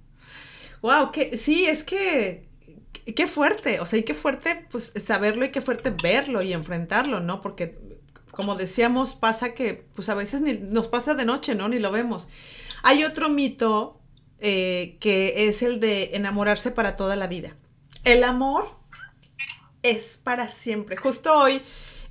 [0.83, 2.49] Wow, que sí, es que
[3.15, 7.21] qué fuerte, o sea, y qué fuerte pues saberlo y qué fuerte verlo y enfrentarlo,
[7.21, 7.41] ¿no?
[7.41, 7.79] Porque
[8.31, 11.69] como decíamos, pasa que pues a veces nos pasa de noche, ¿no?
[11.69, 12.29] Ni lo vemos.
[12.83, 14.01] Hay otro mito
[14.39, 17.57] eh, que es el de enamorarse para toda la vida.
[18.05, 18.79] El amor
[19.83, 20.97] es para siempre.
[20.97, 21.61] Justo hoy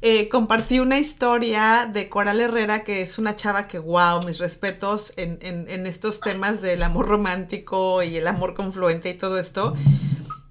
[0.02, 5.12] eh, compartí una historia de Coral Herrera, que es una chava que, wow, mis respetos
[5.18, 9.74] en, en, estos temas del amor romántico y el amor confluente y todo esto.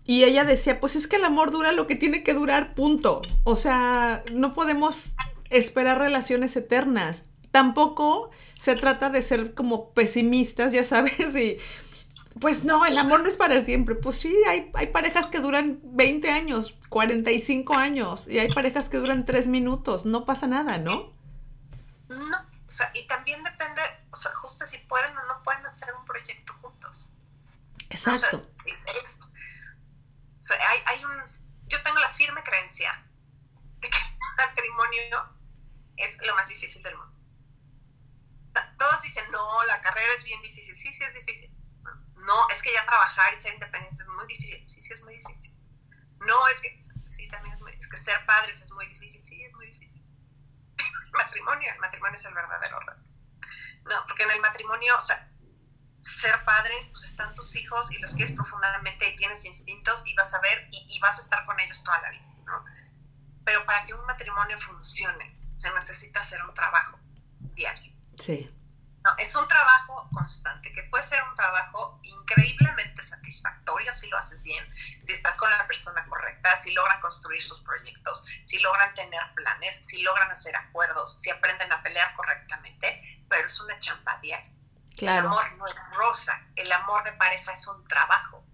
[0.04, 3.22] Y ella decía, pues es que el amor dura lo que tiene que durar, punto.
[3.44, 5.12] O sea, no podemos
[5.50, 7.24] esperar relaciones eternas.
[7.52, 11.58] Tampoco se trata de ser como pesimistas, ya sabes, y
[12.40, 13.94] pues no, el amor no es para siempre.
[13.94, 18.98] Pues sí, hay, hay parejas que duran 20 años, 45 años, y hay parejas que
[18.98, 20.04] duran 3 minutos.
[20.04, 21.14] No pasa nada, ¿no?
[22.08, 25.88] No, o sea, y también depende, o sea, justo si pueden o no pueden hacer
[25.94, 27.08] un proyecto juntos.
[27.88, 28.42] Exacto.
[28.78, 31.12] O sea, hay, hay un,
[31.68, 33.02] yo tengo la firme creencia
[33.80, 35.00] de que el matrimonio
[35.96, 37.14] es lo más difícil del mundo.
[38.78, 40.76] Todos dicen, no, la carrera es bien difícil.
[40.76, 41.55] Sí, sí es difícil
[42.26, 44.68] no, es que ya trabajar y ser independiente es muy difícil.
[44.68, 45.56] Sí, sí es muy difícil.
[46.20, 49.24] No, es que, sí, también es muy, es que ser padres es muy difícil.
[49.24, 50.04] Sí, es muy difícil.
[51.12, 53.02] matrimonio, el matrimonio es el verdadero reto.
[53.84, 55.30] No, porque en el matrimonio, o sea,
[56.00, 60.34] ser padres, pues están tus hijos y los quieres profundamente y tienes instintos y vas
[60.34, 62.64] a ver y vas a estar con ellos toda la vida, ¿no?
[63.44, 66.98] Pero para que un matrimonio funcione, se necesita hacer un trabajo
[67.54, 67.92] diario.
[68.18, 68.50] Sí
[69.18, 74.64] es un trabajo constante, que puede ser un trabajo increíblemente satisfactorio si lo haces bien,
[75.04, 79.86] si estás con la persona correcta, si logran construir sus proyectos, si logran tener planes,
[79.86, 83.78] si logran hacer acuerdos, si aprenden a pelear correctamente, pero es una
[84.22, 84.52] diaria.
[84.98, 88.44] El amor no es rosa, el amor de pareja es un trabajo.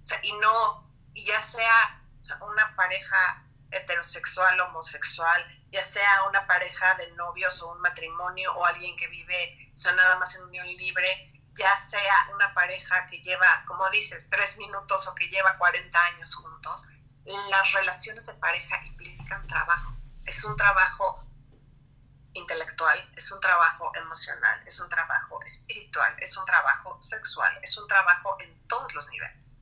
[0.00, 6.46] O sea, y no, y ya sea, sea una pareja heterosexual, homosexual, ya sea una
[6.46, 10.44] pareja de novios o un matrimonio o alguien que vive, o sea, nada más en
[10.44, 15.58] unión libre, ya sea una pareja que lleva, como dices, tres minutos o que lleva
[15.58, 16.86] 40 años juntos,
[17.50, 19.94] las relaciones de pareja implican trabajo.
[20.24, 21.24] Es un trabajo
[22.34, 27.86] intelectual, es un trabajo emocional, es un trabajo espiritual, es un trabajo sexual, es un
[27.86, 29.58] trabajo en todos los niveles.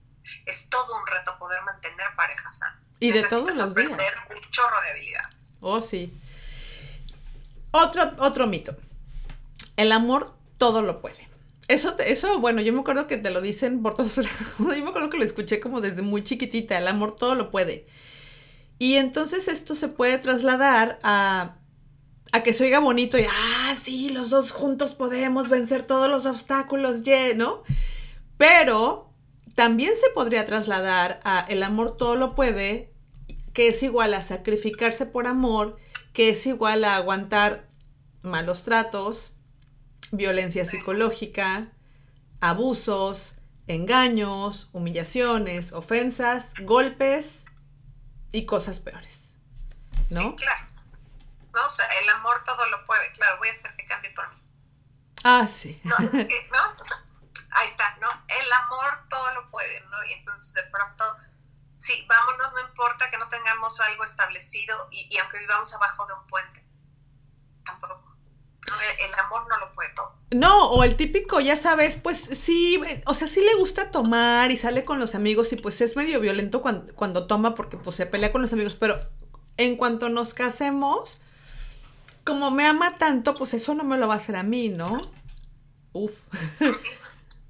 [0.46, 2.89] Es todo un reto poder mantener parejas sanas.
[3.00, 3.90] Y de todos los días.
[3.90, 5.56] un chorro de habilidades.
[5.60, 6.12] Oh, sí.
[7.70, 8.76] Otro, otro mito.
[9.76, 11.28] El amor todo lo puede.
[11.68, 14.58] Eso, eso, bueno, yo me acuerdo que te lo dicen por todos lados.
[14.58, 16.76] Yo me acuerdo que lo escuché como desde muy chiquitita.
[16.76, 17.86] El amor todo lo puede.
[18.78, 21.56] Y entonces esto se puede trasladar a,
[22.32, 26.26] a que se oiga bonito y, ah, sí, los dos juntos podemos vencer todos los
[26.26, 27.02] obstáculos,
[27.36, 27.62] ¿no?
[28.36, 29.10] Pero
[29.54, 32.89] también se podría trasladar a el amor todo lo puede
[33.52, 35.76] que es igual a sacrificarse por amor,
[36.12, 37.68] que es igual a aguantar
[38.22, 39.34] malos tratos,
[40.10, 41.72] violencia psicológica,
[42.40, 43.36] abusos,
[43.66, 47.44] engaños, humillaciones, ofensas, golpes
[48.32, 49.36] y cosas peores.
[50.10, 50.30] ¿No?
[50.30, 50.66] Sí, claro.
[51.54, 53.12] No, o sea, el amor todo lo puede.
[53.12, 54.36] Claro, voy a hacer que cambie por mí.
[55.24, 55.80] Ah, sí.
[55.84, 56.80] No, es que, ¿no?
[56.80, 56.96] O sea,
[57.50, 58.08] ahí está, ¿no?
[58.08, 59.96] El amor todo lo puede, ¿no?
[60.04, 61.04] Y entonces de pronto
[61.80, 66.26] sí, vámonos, no importa que no tengamos algo establecido y, aunque vivamos abajo de un
[66.26, 66.64] puente,
[67.64, 68.16] tampoco.
[68.98, 70.14] el, amor no lo puede todo.
[70.30, 74.56] No, o el típico, ya sabes, pues sí, o sea, sí le gusta tomar y
[74.56, 78.06] sale con los amigos y pues es medio violento cuando, cuando toma porque pues se
[78.06, 79.00] pelea con los amigos, pero
[79.56, 81.18] en cuanto nos casemos,
[82.24, 85.00] como me ama tanto, pues eso no me lo va a hacer a mí, ¿no?
[85.92, 86.20] Uf.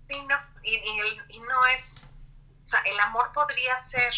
[0.08, 1.89] Sí, no, y no es
[2.70, 4.14] sea, el amor podría ser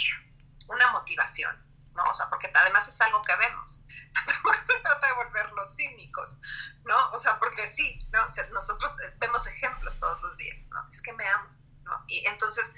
[0.69, 1.57] una motivación,
[1.95, 2.05] ¿no?
[2.05, 3.83] O sea, porque además es algo que vemos.
[4.27, 6.39] Tampoco se trata de volvernos cínicos,
[6.85, 7.11] ¿no?
[7.13, 8.23] O sea, porque sí, ¿no?
[8.23, 10.87] O sea, nosotros eh, vemos ejemplos todos los días, ¿no?
[10.91, 11.49] Es que me amo,
[11.85, 12.05] ¿no?
[12.09, 12.71] Y entonces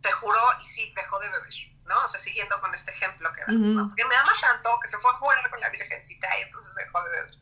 [0.00, 1.52] te juró y sí, dejó de beber,
[1.84, 1.98] ¿no?
[1.98, 3.88] O sea, siguiendo con este ejemplo que damos, ¿no?
[3.88, 7.04] Porque me ama tanto que se fue a jugar con la virgencita y entonces dejó
[7.04, 7.34] de beber.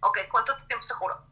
[0.00, 1.26] Ok, ¿cuánto tiempo se juró?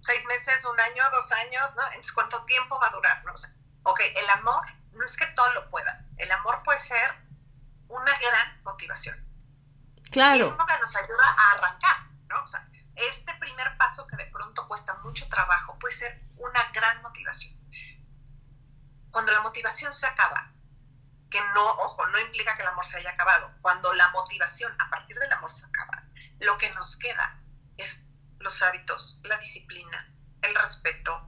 [0.00, 1.86] ¿Seis meses, un año, dos años, ¿no?
[1.88, 3.24] Entonces, ¿cuánto tiempo va a durar?
[3.24, 3.50] No o sea,
[3.88, 6.04] Ok, el amor no es que todo lo pueda.
[6.18, 7.10] El amor puede ser
[7.88, 9.16] una gran motivación.
[10.10, 10.36] Claro.
[10.36, 11.96] Y es lo que nos ayuda a arrancar,
[12.28, 12.42] ¿no?
[12.42, 17.00] O sea, este primer paso que de pronto cuesta mucho trabajo puede ser una gran
[17.00, 17.58] motivación.
[19.10, 20.52] Cuando la motivación se acaba,
[21.30, 23.54] que no, ojo, no implica que el amor se haya acabado.
[23.62, 26.04] Cuando la motivación a partir del amor se acaba,
[26.40, 27.40] lo que nos queda
[27.78, 28.04] es
[28.38, 31.27] los hábitos, la disciplina, el respeto,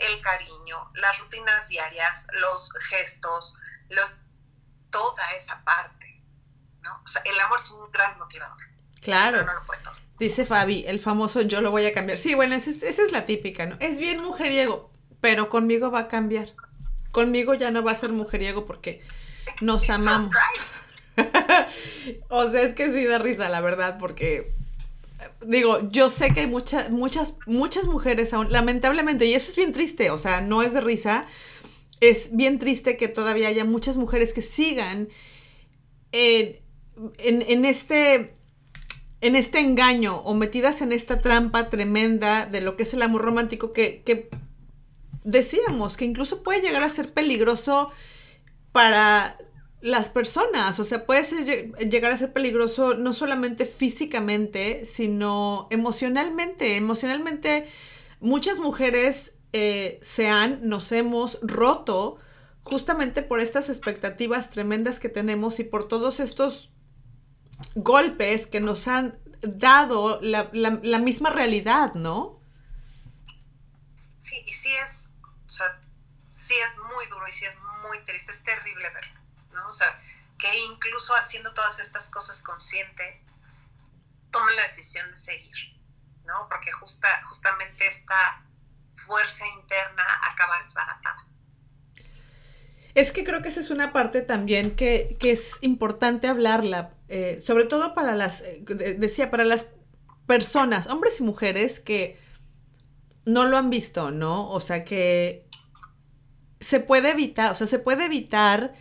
[0.00, 3.58] el cariño, las rutinas diarias, los gestos,
[3.88, 4.16] los,
[4.90, 6.22] toda esa parte.
[6.82, 7.00] ¿no?
[7.04, 8.58] O sea, el amor es un gran motivador.
[9.00, 9.46] Claro.
[10.18, 12.18] Dice Fabi, el famoso yo lo voy a cambiar.
[12.18, 13.76] Sí, bueno, esa es, la típica, ¿no?
[13.80, 16.54] Es bien mujeriego, pero conmigo va a cambiar.
[17.10, 19.02] Conmigo ya no va a ser mujeriego porque
[19.62, 20.34] nos amamos.
[22.28, 24.54] o sea, es que sí da risa, la verdad, porque
[25.46, 29.72] digo, yo sé que hay muchas, muchas, muchas mujeres aún, lamentablemente, y eso es bien
[29.72, 31.26] triste, o sea, no es de risa,
[32.00, 35.08] es bien triste que todavía haya muchas mujeres que sigan
[36.12, 36.56] en,
[37.18, 38.34] en, este
[39.20, 43.22] en este engaño o metidas en esta trampa tremenda de lo que es el amor
[43.22, 44.28] romántico que, que
[45.24, 47.90] decíamos que incluso puede llegar a ser peligroso
[48.72, 49.36] para
[49.80, 56.76] las personas, o sea, puede llegar a ser peligroso no solamente físicamente, sino emocionalmente.
[56.76, 57.66] Emocionalmente,
[58.20, 62.18] muchas mujeres eh, se han, nos hemos roto
[62.62, 66.70] justamente por estas expectativas tremendas que tenemos y por todos estos
[67.74, 72.38] golpes que nos han dado la, la misma realidad, ¿no?
[74.18, 75.08] Sí, y sí es,
[75.46, 75.80] o sea,
[76.32, 77.54] sí es muy duro y sí es
[77.88, 79.19] muy triste, es terrible verlo.
[79.70, 80.00] O sea,
[80.38, 83.22] que incluso haciendo todas estas cosas consciente,
[84.30, 85.56] tomen la decisión de seguir,
[86.24, 86.48] ¿no?
[86.48, 88.44] Porque justa, justamente esta
[88.94, 91.26] fuerza interna acaba desbaratada.
[92.94, 97.64] Es que creo que esa es una parte también que, es importante hablarla, eh, sobre
[97.64, 98.64] todo para las, eh,
[98.98, 99.66] decía, para las
[100.26, 102.20] personas, hombres y mujeres que
[103.24, 104.50] no lo han visto, ¿no?
[104.50, 105.48] O sea, que
[106.58, 108.74] se puede evitar, o sea, se puede evitar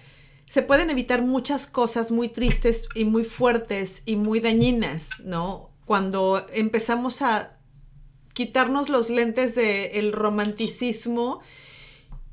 [0.50, 5.70] se pueden evitar muchas cosas muy tristes y muy fuertes y muy dañinas, ¿no?
[5.86, 7.60] Cuando empezamos a
[8.34, 11.40] quitarnos los lentes del romanticismo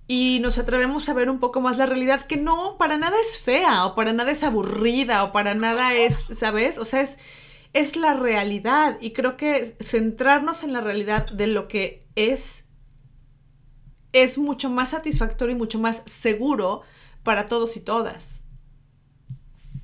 [0.09, 3.38] y nos atrevemos a ver un poco más la realidad, que no para nada es
[3.38, 6.79] fea o para nada es aburrida o para nada es, ¿sabes?
[6.79, 7.18] O sea, es,
[7.74, 12.64] es la realidad y creo que centrarnos en la realidad de lo que es
[14.14, 16.81] es mucho más satisfactorio y mucho más seguro
[17.27, 18.39] para todos y todas.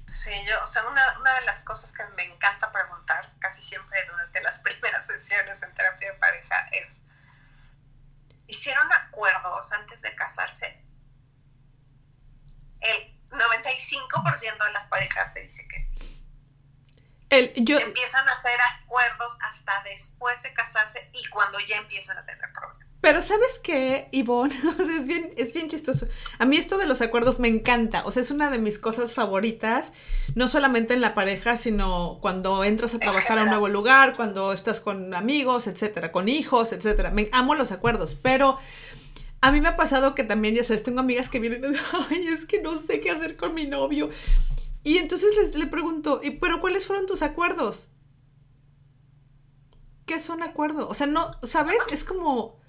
[0.06, 3.98] Sí, yo, o sea, una, una, de las cosas que me encanta preguntar casi siempre
[4.08, 7.00] durante las primeras sesiones en terapia de pareja es,
[8.46, 10.80] ¿hicieron acuerdos antes de casarse?
[12.80, 15.90] El 95% de las parejas te dice que
[17.30, 22.24] el, yo, empiezan a hacer acuerdos hasta después de casarse y cuando ya empiezan a
[22.24, 22.91] tener problemas.
[23.02, 24.54] Pero ¿sabes qué, Ivonne?
[24.96, 26.06] es, bien, es bien chistoso.
[26.38, 28.04] A mí esto de los acuerdos me encanta.
[28.06, 29.92] O sea, es una de mis cosas favoritas.
[30.36, 34.52] No solamente en la pareja, sino cuando entras a trabajar a un nuevo lugar, cuando
[34.52, 37.10] estás con amigos, etcétera, con hijos, etcétera.
[37.10, 38.16] Me amo los acuerdos.
[38.22, 38.56] Pero
[39.40, 41.84] a mí me ha pasado que también, ya sabes, tengo amigas que vienen y dicen,
[42.08, 44.10] ay, es que no sé qué hacer con mi novio.
[44.84, 47.88] Y entonces les, le pregunto, ¿y pero cuáles fueron tus acuerdos?
[50.06, 50.86] ¿Qué son acuerdos?
[50.88, 51.78] O sea, no, ¿sabes?
[51.90, 52.61] Es como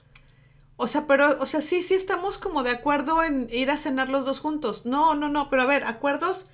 [0.84, 4.10] o sea, pero, o sea, sí, sí estamos como de acuerdo en ir a cenar
[4.10, 4.86] los dos juntos.
[4.86, 6.48] No, no, no, pero a ver, acuerdos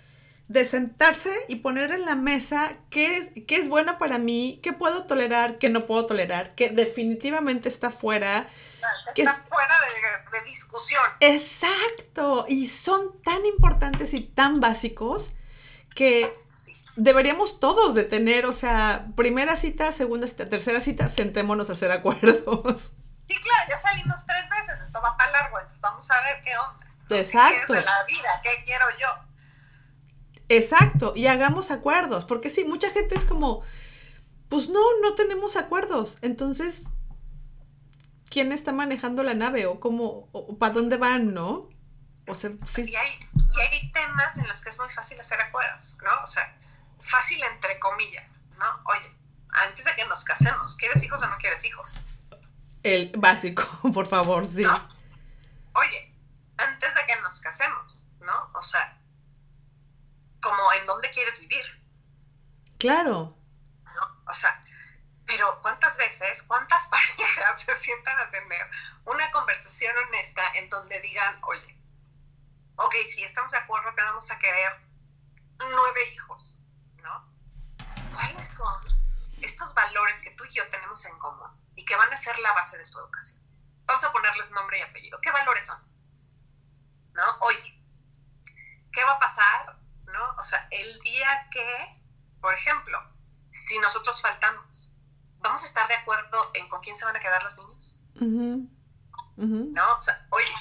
[0.47, 5.05] de sentarse y poner en la mesa qué, qué es bueno para mí, qué puedo
[5.05, 8.47] tolerar, qué no puedo tolerar, que definitivamente está fuera.
[9.15, 9.73] Está fuera
[10.31, 11.01] de, discusión.
[11.21, 12.45] Exacto.
[12.47, 15.31] Y son tan importantes y tan básicos
[15.95, 16.31] que
[16.95, 21.91] deberíamos todos de tener, o sea, primera cita, segunda cita, tercera cita, sentémonos a hacer
[21.91, 22.91] acuerdos.
[23.29, 26.57] Sí, claro, ya salimos tres veces, esto va para largo, entonces vamos a ver qué
[26.57, 26.85] onda.
[27.11, 27.67] Exacto.
[27.67, 28.41] ¿Qué de la vida?
[28.41, 29.07] ¿Qué quiero yo?
[30.49, 33.63] Exacto, y hagamos acuerdos, porque sí, mucha gente es como,
[34.49, 36.87] pues no, no tenemos acuerdos, entonces,
[38.31, 41.69] ¿quién está manejando la nave o cómo, o, para dónde van, no?
[42.25, 42.85] O sea, sí.
[42.89, 46.23] Y hay, y hay temas en los que es muy fácil hacer acuerdos, ¿no?
[46.23, 46.58] O sea,
[46.99, 48.65] fácil entre comillas, ¿no?
[48.85, 49.15] Oye,
[49.49, 51.99] antes de que nos casemos, ¿quieres hijos o no quieres hijos?
[52.84, 53.63] El básico,
[53.94, 54.63] por favor, sí.
[55.73, 56.15] Oye,
[56.58, 58.52] antes de que nos casemos, ¿no?
[58.54, 59.00] O sea,
[60.42, 61.63] como en dónde quieres vivir.
[62.77, 63.38] Claro.
[63.84, 64.23] ¿No?
[64.27, 64.63] O sea,
[65.25, 68.65] pero ¿cuántas veces, cuántas parejas se sientan a tener
[69.06, 71.77] una conversación honesta en donde digan, oye,
[72.77, 74.80] ok, sí, estamos de acuerdo que vamos a querer
[75.60, 76.60] nueve hijos,
[77.04, 77.30] ¿no?
[78.13, 78.82] ¿Cuáles son
[79.42, 81.58] estos valores que tú y yo tenemos en común?
[81.80, 83.42] Y que van a ser la base de su educación.
[83.86, 85.21] Vamos a ponerles nombre y apellido.
[85.21, 85.82] ¿Qué valores son?
[87.13, 87.23] ¿No?
[87.40, 87.82] Oye,
[88.92, 89.80] ¿qué va a pasar?
[90.04, 90.32] ¿No?
[90.38, 92.04] O sea, el día que,
[92.42, 93.00] por ejemplo,
[93.48, 94.94] si nosotros faltamos,
[95.38, 97.96] ¿vamos a estar de acuerdo en con quién se van a quedar los niños?
[99.38, 99.96] ¿No?
[99.96, 100.54] O sea, oye,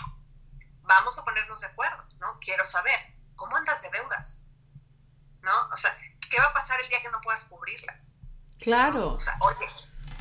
[0.82, 2.38] vamos a ponernos de acuerdo, ¿no?
[2.38, 2.94] Quiero saber,
[3.34, 4.44] ¿cómo andas de deudas?
[5.40, 5.52] ¿No?
[5.72, 5.98] O sea,
[6.30, 8.14] ¿qué va a pasar el día que no puedas cubrirlas?
[8.60, 9.14] Claro.
[9.14, 9.66] O sea, oye,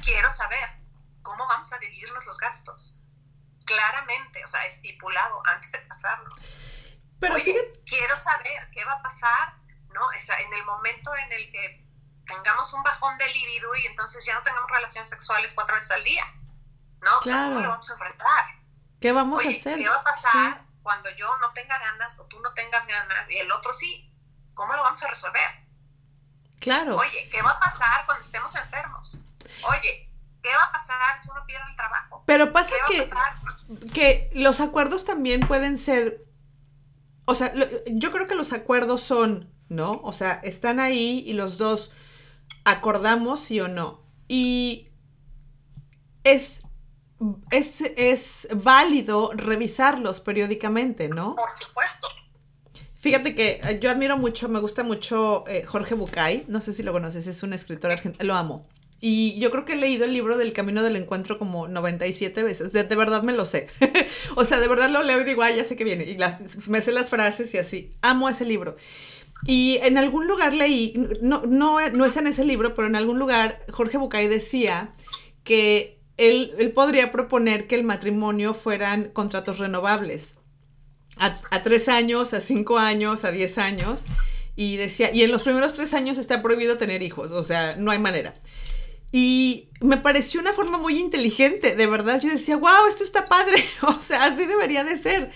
[0.04, 0.77] quiero saber,
[1.28, 2.98] ¿cómo vamos a dividirnos los gastos?
[3.66, 6.34] Claramente, o sea, estipulado antes de casarnos.
[7.20, 9.56] Pero oye, quiero saber qué va a pasar,
[9.94, 10.06] ¿no?
[10.06, 11.86] O sea, en el momento en el que
[12.26, 16.04] tengamos un bajón de libido y entonces ya no tengamos relaciones sexuales cuatro veces al
[16.06, 16.24] día,
[17.02, 17.20] ¿no?
[17.20, 18.46] O sea, ¿cómo lo vamos a enfrentar?
[19.02, 19.78] ¿Qué vamos a hacer?
[19.78, 23.38] ¿Qué va a pasar cuando yo no tenga ganas o tú no tengas ganas y
[23.38, 24.10] el otro sí?
[24.54, 25.50] ¿Cómo lo vamos a resolver?
[26.62, 26.96] Claro.
[26.96, 29.18] Oye, ¿qué va a pasar cuando estemos enfermos?
[29.64, 30.07] Oye,
[30.48, 32.24] ¿qué va a pasar si uno pierde el trabajo?
[32.26, 33.08] Pero pasa que,
[33.94, 36.26] que los acuerdos también pueden ser,
[37.26, 37.54] o sea,
[37.88, 40.00] yo creo que los acuerdos son, ¿no?
[40.04, 41.92] O sea, están ahí y los dos
[42.66, 44.04] acordamos sí o no.
[44.28, 44.90] Y
[46.24, 46.64] es,
[47.52, 51.36] es, es válido revisarlos periódicamente, ¿no?
[51.36, 52.08] Por supuesto.
[52.96, 56.84] Fíjate que eh, yo admiro mucho, me gusta mucho eh, Jorge Bucay, no sé si
[56.84, 58.66] lo conoces, es un escritor argentino, lo amo.
[59.00, 62.74] Y yo creo que he leído el libro del Camino del Encuentro como 97 veces,
[62.74, 63.68] de, verdad me lo sé.
[64.36, 66.18] o sea, de verdad lo leo y digo, ay, ya sé que viene, y
[66.68, 68.76] me sé las frases y así, amo ese libro.
[69.46, 73.20] Y en algún lugar leí, no, no, no es en ese libro, pero en algún
[73.20, 74.92] lugar Jorge Bucay decía
[75.44, 80.38] que él, él podría proponer que el matrimonio fueran contratos renovables.
[81.18, 84.06] A, a, tres años, a cinco años, a diez años.
[84.56, 87.92] Y decía, y en los primeros tres años está prohibido tener hijos, o sea, no
[87.92, 88.34] hay manera.
[89.20, 92.22] Y me pareció una forma muy inteligente, de verdad.
[92.22, 95.32] Yo decía, wow, esto está padre, o sea, así debería de ser.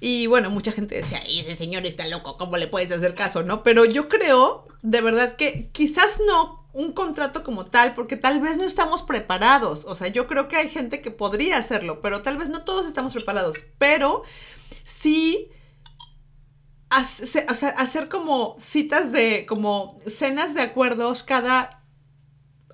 [0.00, 3.44] Y bueno, mucha gente decía, ese señor está loco, ¿cómo le puedes hacer caso?
[3.44, 3.62] ¿No?
[3.62, 8.56] Pero yo creo, de verdad, que quizás no un contrato como tal, porque tal vez
[8.56, 9.84] no estamos preparados.
[9.84, 12.88] O sea, yo creo que hay gente que podría hacerlo, pero tal vez no todos
[12.88, 13.58] estamos preparados.
[13.78, 14.24] Pero
[14.82, 15.52] sí,
[16.90, 21.79] hacer como citas de, como cenas de acuerdos cada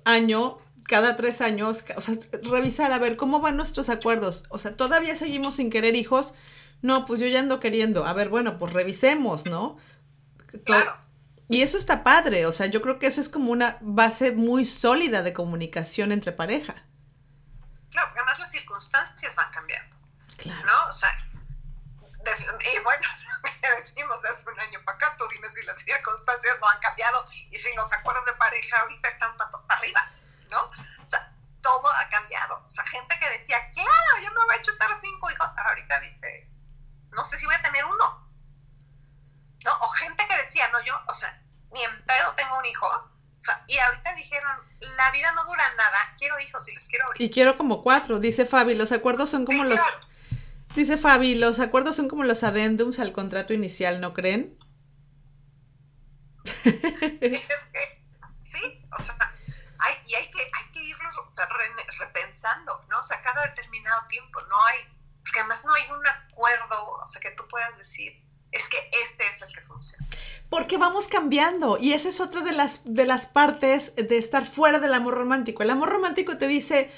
[0.07, 4.43] año cada tres años, o sea, revisar a ver cómo van nuestros acuerdos.
[4.49, 6.33] O sea, todavía seguimos sin querer hijos,
[6.81, 8.05] no, pues yo ya ando queriendo.
[8.05, 9.77] A ver, bueno, pues revisemos, ¿no?
[10.63, 10.97] Claro.
[11.49, 14.65] Y eso está padre, o sea, yo creo que eso es como una base muy
[14.65, 16.75] sólida de comunicación entre pareja.
[17.91, 19.95] Claro, porque además las circunstancias van cambiando.
[20.37, 20.65] Claro.
[20.65, 20.89] ¿No?
[20.89, 21.09] O sea,
[21.99, 23.07] y bueno,
[23.67, 27.25] que decimos hace un año para acá, tú dime si las circunstancias no han cambiado
[27.51, 30.11] y si los acuerdos de pareja ahorita están patas para arriba,
[30.49, 30.61] ¿no?
[30.63, 32.63] O sea, todo ha cambiado.
[32.65, 36.49] O sea, gente que decía, claro, yo me voy a chutar cinco hijos, ahorita dice,
[37.11, 38.27] no sé si voy a tener uno.
[39.65, 39.77] ¿No?
[39.81, 41.41] O gente que decía, no, yo, o sea,
[41.71, 42.87] ni en pedo tengo un hijo.
[42.87, 44.55] O sea, y ahorita dijeron,
[44.95, 47.23] la vida no dura nada, quiero hijos y los quiero ahorita.
[47.23, 49.79] Y quiero como cuatro, dice Fabi, los acuerdos son como los...
[50.75, 54.57] Dice Fabi, los acuerdos son como los adendums al contrato inicial, ¿no creen?
[56.63, 56.71] es
[57.21, 58.03] que,
[58.45, 59.17] sí, o sea,
[59.79, 61.47] hay, y hay que, hay que irlos o sea,
[61.99, 62.99] repensando, ¿no?
[62.99, 64.97] O sea, cada determinado tiempo, no hay
[65.27, 69.27] porque además no hay un acuerdo, o sea, que tú puedas decir, es que este
[69.27, 70.07] es el que funciona.
[70.49, 74.79] Porque vamos cambiando y esa es otra de las, de las partes de estar fuera
[74.79, 75.63] del amor romántico.
[75.63, 76.89] El amor romántico te dice,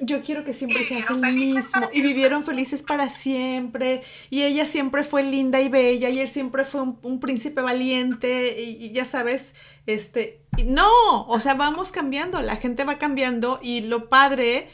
[0.00, 1.88] yo quiero que siempre seas el mismo.
[1.92, 4.02] Y vivieron felices para siempre.
[4.30, 6.08] Y ella siempre fue linda y bella.
[6.08, 8.60] Y él siempre fue un, príncipe valiente.
[8.60, 9.54] Y, ya sabes,
[9.86, 10.40] este.
[10.64, 12.42] No, o sea, vamos cambiando.
[12.42, 13.60] La gente va cambiando.
[13.62, 14.68] Y lo padre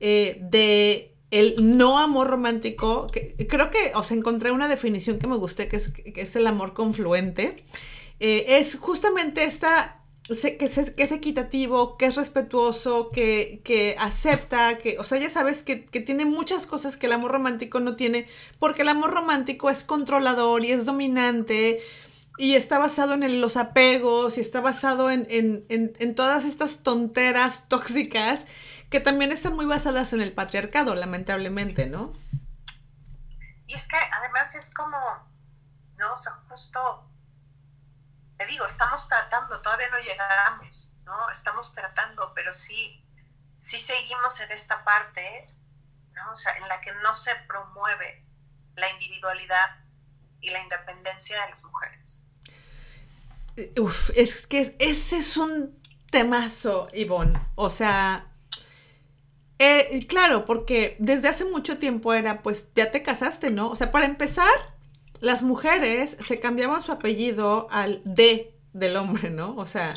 [0.00, 5.26] eh, de el no amor romántico, que, creo que, o sea, encontré una definición que
[5.26, 7.64] me gusté, que es, que es el amor confluente,
[8.20, 15.04] eh, es justamente esta, que es, equitativo, que es respetuoso, que, que acepta, que, o
[15.04, 18.26] sea, ya sabes que, que, tiene muchas cosas que el amor romántico no tiene,
[18.58, 21.82] porque el amor romántico es controlador y es dominante.
[22.38, 27.68] Y está basado en los apegos y está basado en, en, en, todas estas tonteras
[27.68, 28.44] tóxicas
[28.90, 32.12] que también están muy basadas en el patriarcado, lamentablemente, ¿no?
[33.66, 34.96] Y es que además es como,
[35.98, 36.12] ¿no?
[36.12, 36.80] O justo,
[38.46, 41.30] digo, estamos tratando, todavía no llegamos, ¿no?
[41.30, 43.04] Estamos tratando, pero sí,
[43.56, 45.46] sí seguimos en esta parte,
[46.12, 46.32] ¿no?
[46.32, 48.24] O sea, en la que no se promueve
[48.76, 49.78] la individualidad
[50.40, 52.22] y la independencia de las mujeres.
[53.78, 55.80] Uf, es que ese es un
[56.10, 57.40] temazo, Ivonne.
[57.54, 58.26] O sea,
[59.58, 63.70] eh, claro, porque desde hace mucho tiempo era, pues ya te casaste, ¿no?
[63.70, 64.73] O sea, para empezar,
[65.24, 69.56] las mujeres se cambiaban su apellido al D del hombre, ¿no?
[69.56, 69.94] O sea,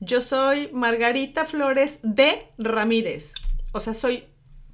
[0.00, 3.32] yo soy Margarita Flores de Ramírez.
[3.72, 4.24] O sea, soy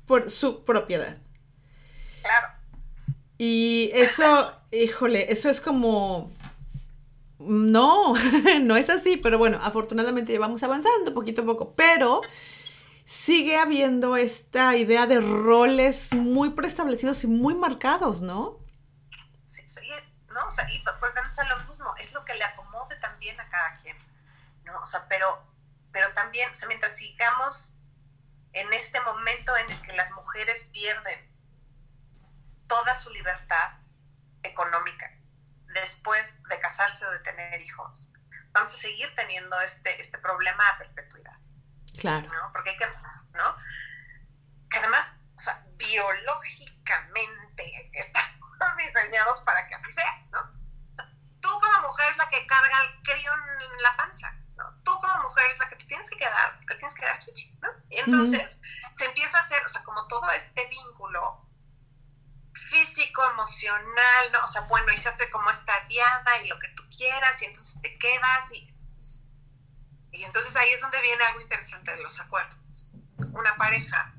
[0.07, 1.19] por su propiedad.
[2.23, 2.47] Claro.
[3.37, 6.31] Y eso, híjole, eso es como...
[7.39, 8.15] No,
[8.63, 12.23] no es así, pero bueno, afortunadamente llevamos avanzando poquito a poco, pero
[13.05, 18.62] sigue habiendo esta idea de roles muy preestablecidos y muy marcados, ¿no?
[20.53, 23.75] O sea, y volvemos a lo mismo, es lo que le acomode también a cada
[23.79, 23.97] quien,
[24.65, 24.79] ¿no?
[24.81, 25.51] O sea, pero,
[25.93, 27.73] pero también, o sea, mientras sigamos
[28.53, 31.35] en este momento en el que las mujeres pierden
[32.67, 33.79] toda su libertad
[34.43, 35.11] económica
[35.69, 38.13] después de casarse o de tener hijos,
[38.53, 41.39] vamos a seguir teniendo este, este problema a perpetuidad.
[41.99, 42.29] Claro.
[42.29, 42.53] ¿no?
[42.53, 43.57] Porque hay que, ¿no?
[44.69, 48.32] Que además, o sea, biológicamente estamos
[48.77, 50.41] diseñados para que así sea, ¿no?
[50.41, 51.11] O sea,
[51.41, 54.65] tú como mujer es la que carga el crío en la panza, ¿no?
[54.85, 57.59] Tú como mujer es la que te tienes que quedar, que tienes que dar chichi,
[57.61, 57.69] ¿no?
[57.91, 58.61] Y entonces
[58.93, 61.49] se empieza a hacer, o sea, como todo este vínculo
[62.53, 64.45] físico, emocional, ¿no?
[64.45, 67.47] O sea, bueno, y se hace como esta diada y lo que tú quieras, y
[67.47, 68.73] entonces te quedas y
[70.13, 72.91] y entonces ahí es donde viene algo interesante de los acuerdos.
[73.17, 74.15] Una pareja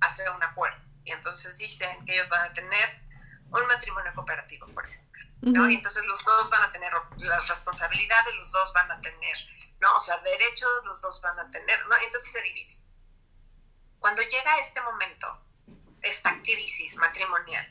[0.00, 3.09] hace un acuerdo y entonces dicen que ellos van a tener
[3.50, 5.10] un matrimonio cooperativo, por ejemplo.
[5.42, 5.70] ¿no?
[5.70, 9.36] Y entonces los dos van a tener las responsabilidades, los dos van a tener,
[9.80, 9.96] ¿no?
[9.96, 11.96] O sea, derechos, los dos van a tener, ¿no?
[11.96, 12.78] Entonces se divide.
[13.98, 15.44] Cuando llega este momento,
[16.02, 17.66] esta crisis matrimonial,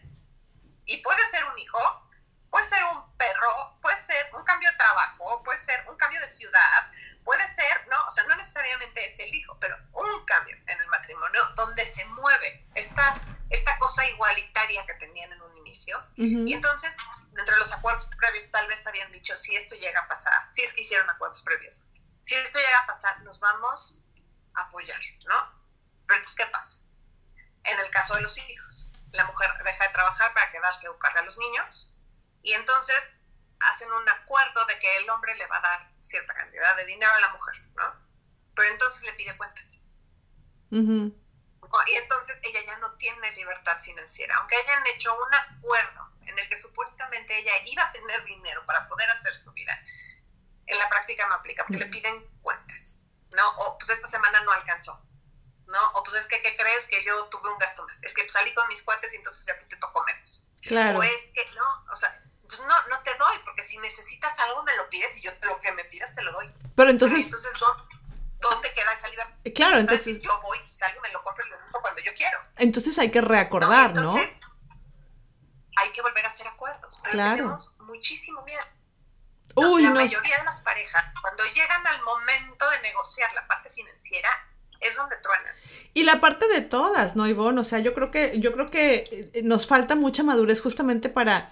[0.86, 2.10] y puede ser un hijo,
[2.50, 6.28] puede ser un perro, puede ser un cambio de trabajo, puede ser un cambio de
[6.28, 6.92] ciudad,
[7.24, 10.88] puede ser, no, o sea, no necesariamente es el hijo, pero un cambio en el
[10.88, 13.22] matrimonio donde se mueve esta,
[13.52, 16.04] esta cosa igualitaria que tenían en un inicio.
[16.16, 16.96] Y entonces,
[17.32, 20.62] dentro de los acuerdos previos, tal vez habían dicho, si esto llega a pasar, si
[20.64, 21.80] es que hicieron acuerdos previos,
[22.22, 24.04] si esto llega a pasar, nos vamos
[24.56, 25.36] a apoyar, ¿no?
[26.08, 26.80] Pero entonces, ¿qué pasa?
[27.64, 31.18] En el caso de los hijos, la mujer deja de trabajar para quedarse a buscar
[31.18, 31.96] a los niños
[32.44, 33.14] y entonces
[33.60, 37.12] hacen un acuerdo de que el hombre le va a dar cierta cantidad de dinero
[37.12, 37.94] a la mujer, ¿no?
[38.56, 39.82] Pero entonces le pide cuentas.
[41.88, 46.50] Y entonces ella ya no tiene libertad financiera, aunque hayan hecho un acuerdo en el
[46.50, 49.78] que supuestamente ella iba a tener dinero para poder hacer su vida.
[50.66, 52.96] En la práctica no aplica, porque le piden cuentas,
[53.32, 53.50] ¿no?
[53.58, 55.02] O pues esta semana no alcanzó,
[55.66, 55.92] ¿no?
[55.94, 56.88] O pues es que, ¿qué crees?
[56.88, 58.02] Que yo tuve un gasto más.
[58.04, 60.46] Es que salí con mis cuates y entonces ya te tocó menos.
[60.62, 61.00] Claro.
[61.00, 64.64] O es que, no, o sea, pues no, no te doy, porque si necesitas algo
[64.64, 66.52] me lo pides y yo lo que me pidas te lo doy.
[66.76, 67.26] Pero entonces...
[67.26, 67.54] entonces,
[68.40, 69.36] ¿dónde queda esa libertad?
[69.44, 70.20] Eh, claro, entonces...
[70.22, 72.38] Yo voy, salgo, me lo compro y lo cuando yo quiero.
[72.58, 74.18] Entonces hay que reacordar, ¿no?
[74.18, 74.40] Entonces,
[75.78, 77.00] hay que volver a hacer acuerdos.
[77.04, 77.36] Pero claro.
[77.36, 78.62] tenemos muchísimo miedo.
[79.56, 79.96] Uy, la no.
[79.96, 84.30] mayoría de las parejas, cuando llegan al momento de negociar la parte financiera,
[84.80, 85.54] es donde truenan.
[85.94, 87.60] Y la parte de todas, ¿no, Ivonne?
[87.60, 91.52] O sea, yo creo que, yo creo que eh, nos falta mucha madurez justamente para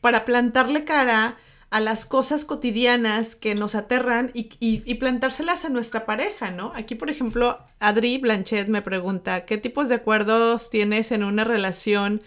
[0.00, 1.36] para plantarle cara
[1.70, 6.72] a las cosas cotidianas que nos aterran y, plantárselas a nuestra pareja, ¿no?
[6.74, 12.22] Aquí, por ejemplo, Adri Blanchet me pregunta, ¿qué tipos de acuerdos tienes en una relación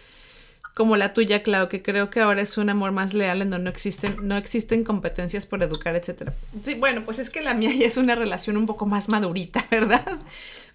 [0.76, 3.66] como la tuya, Clau, que creo que ahora es un amor más leal en donde
[3.66, 6.34] no existen, no existen competencias por educar, etcétera?
[6.64, 9.66] Sí, bueno, pues es que la mía ya es una relación un poco más madurita,
[9.72, 10.20] ¿verdad?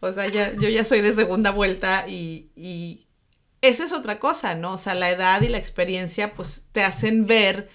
[0.00, 3.02] O sea, ya, yo ya soy de segunda vuelta y,
[3.62, 4.74] esa es otra cosa, ¿no?
[4.74, 7.68] O sea, la edad y la experiencia pues te hacen ver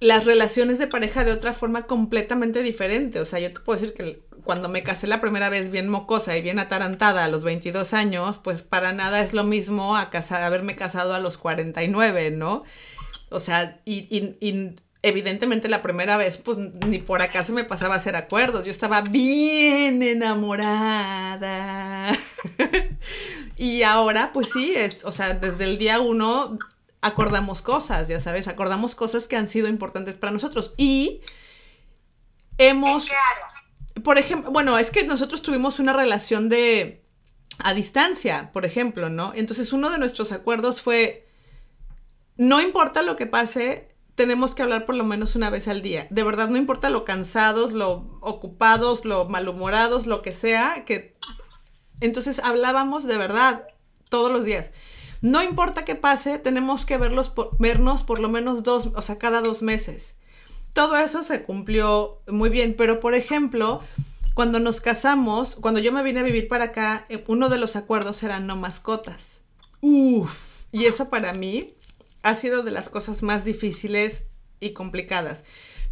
[0.00, 3.20] las relaciones de pareja de otra forma completamente diferente.
[3.20, 6.36] O sea, yo te puedo decir que cuando me casé la primera vez bien mocosa
[6.36, 10.76] y bien atarantada a los 22 años, pues para nada es lo mismo a haberme
[10.76, 12.64] casado a los 49, ¿no?
[13.30, 14.36] O sea, y, y
[15.02, 18.64] evidentemente la primera vez, pues ni por acá se me pasaba a hacer acuerdos.
[18.64, 21.36] Yo estaba bien enamorada.
[23.58, 26.58] Y ahora, pues sí, es, o sea, desde el día uno
[27.06, 30.72] acordamos cosas, ya sabes, acordamos cosas que han sido importantes para nosotros.
[30.76, 31.22] Y
[32.58, 33.06] hemos...
[34.04, 37.02] Por ejemplo, bueno, es que nosotros tuvimos una relación de...
[37.58, 39.32] a distancia, por ejemplo, ¿no?
[39.34, 41.26] Entonces uno de nuestros acuerdos fue,
[42.36, 46.06] no importa lo que pase, tenemos que hablar por lo menos una vez al día.
[46.10, 51.16] De verdad, no importa lo cansados, lo ocupados, lo malhumorados, lo que sea, que
[52.00, 53.66] entonces hablábamos de verdad
[54.08, 54.72] todos los días.
[55.26, 59.40] No importa qué pase, tenemos que verlos vernos por lo menos dos, o sea, cada
[59.40, 60.14] dos meses.
[60.72, 63.80] Todo eso se cumplió muy bien, pero por ejemplo,
[64.34, 67.74] cuando nos casamos, cuando yo me vine a vivir para acá, eh, uno de los
[67.74, 69.40] acuerdos era no mascotas.
[69.80, 71.74] Uf, y eso para mí
[72.22, 74.26] ha sido de las cosas más difíciles
[74.60, 75.42] y complicadas.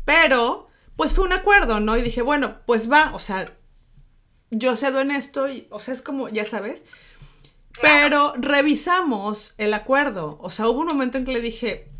[0.04, 1.96] Pero, pues fue un acuerdo, ¿no?
[1.96, 3.52] Y dije, bueno, pues va, o sea,
[4.52, 6.84] yo cedo en esto, y, o sea, es como, ya sabes.
[7.80, 10.38] Pero revisamos el acuerdo.
[10.40, 11.90] O sea, hubo un momento en que le dije,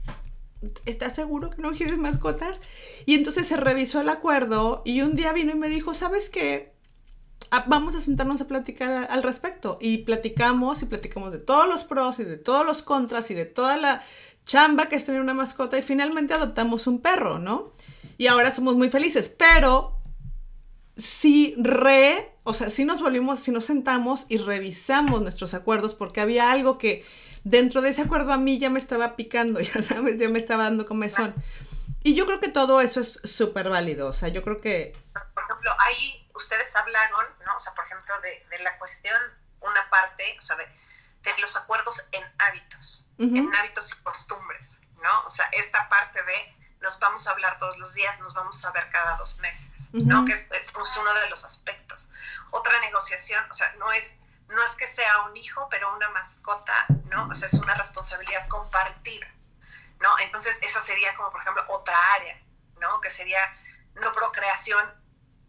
[0.87, 2.61] ¿estás seguro que no quieres mascotas?
[3.07, 6.75] Y entonces se revisó el acuerdo y un día vino y me dijo, ¿sabes qué?
[7.51, 9.79] Ah, vamos a sentarnos a platicar al respecto.
[9.81, 13.45] Y platicamos y platicamos de todos los pros y de todos los contras y de
[13.47, 14.03] toda la
[14.47, 17.72] chamba que es tener una mascota y finalmente adoptamos un perro, ¿no?
[18.18, 19.97] Y ahora somos muy felices, pero
[20.97, 26.20] si re, o sea, si nos volvimos, si nos sentamos y revisamos nuestros acuerdos porque
[26.20, 27.05] había algo que
[27.42, 30.64] dentro de ese acuerdo a mí ya me estaba picando, ya sabes, ya me estaba
[30.64, 31.34] dando comezón.
[32.03, 34.95] Y yo creo que todo eso es súper válido, o sea, yo creo que...
[35.12, 37.57] Por ejemplo, ahí ustedes hablaron, ¿no?
[37.57, 38.14] O sea, por ejemplo,
[38.51, 39.16] de, la cuestión,
[39.61, 40.66] una parte, o sea, de,
[41.40, 45.26] los acuerdos en hábitos, en hábitos y costumbres, ¿no?
[45.26, 46.55] O sea, esta parte de
[46.85, 50.24] nos vamos a hablar todos los días, nos vamos a ver cada dos meses, ¿no?
[50.24, 52.09] Que es, es, uno de los aspectos.
[52.51, 54.14] Otra negociación, o sea, no es
[54.49, 57.28] no es que sea un hijo, pero una mascota, ¿no?
[57.28, 59.26] O sea, es una responsabilidad compartida,
[60.01, 60.11] ¿no?
[60.20, 62.41] Entonces, esa sería como, por ejemplo, otra área,
[62.78, 63.01] ¿no?
[63.01, 63.41] Que sería
[63.95, 64.85] no procreación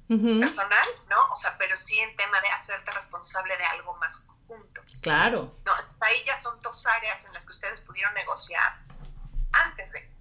[0.08, 1.18] personal, ¿no?
[1.32, 5.00] O sea, pero sí en tema de hacerte responsable de algo más juntos.
[5.02, 5.60] Claro.
[5.66, 5.72] No,
[6.02, 8.80] ahí ya son dos áreas en las que ustedes pudieron negociar
[9.52, 10.15] antes de.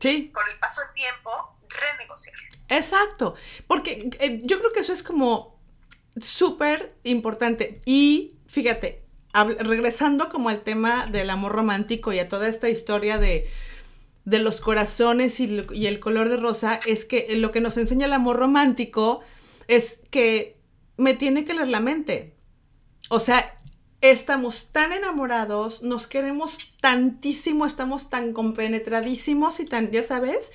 [0.00, 0.30] Sí.
[0.32, 1.30] Con el paso del tiempo,
[1.68, 2.34] renegociar.
[2.68, 3.34] Exacto,
[3.66, 5.60] porque eh, yo creo que eso es como
[6.20, 7.80] súper importante.
[7.84, 13.48] Y fíjate, regresando como al tema del amor romántico y a toda esta historia de,
[14.24, 18.06] de los corazones y, y, el color de rosa, es que lo que nos enseña
[18.06, 19.20] el amor romántico
[19.68, 20.58] es que
[20.96, 22.36] me tiene que leer la mente.
[23.08, 23.59] O sea,
[24.00, 30.50] estamos tan enamorados, nos queremos tantísimo, estamos tan compenetradísimos y tan, ya sabes,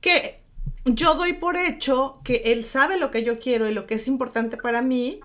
[0.00, 0.40] que
[0.84, 4.08] yo doy por hecho que él sabe lo que yo quiero y lo que es
[4.08, 5.20] importante para mí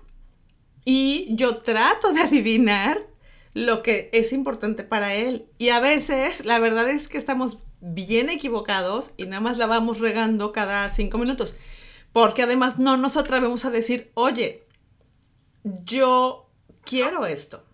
[0.84, 3.06] y yo trato de adivinar
[3.54, 5.46] lo que es importante para él.
[5.58, 10.00] Y a veces la verdad es que estamos bien equivocados y nada más la vamos
[10.00, 11.56] regando cada cinco minutos.
[12.12, 14.66] Porque además no nos atrevemos a decir, oye,
[15.64, 16.41] yo
[16.84, 17.64] quiero esto.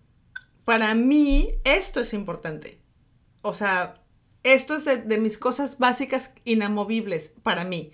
[0.65, 2.79] Para mí esto es importante.
[3.41, 3.95] O sea,
[4.43, 7.93] esto es de, mis cosas básicas inamovibles para mí,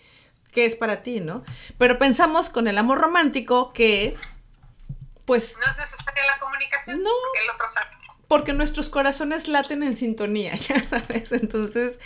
[0.51, 1.43] que es para ti, ¿no?
[1.78, 4.18] Pero pensamos con el amor romántico que,
[5.26, 5.57] pues...
[5.57, 7.01] No es necesaria la comunicación.
[7.01, 7.09] No.
[7.09, 7.88] Porque el otro sabe.
[8.28, 11.32] Porque nuestros corazones laten en sintonía, ya sabes.
[11.32, 11.99] Entonces,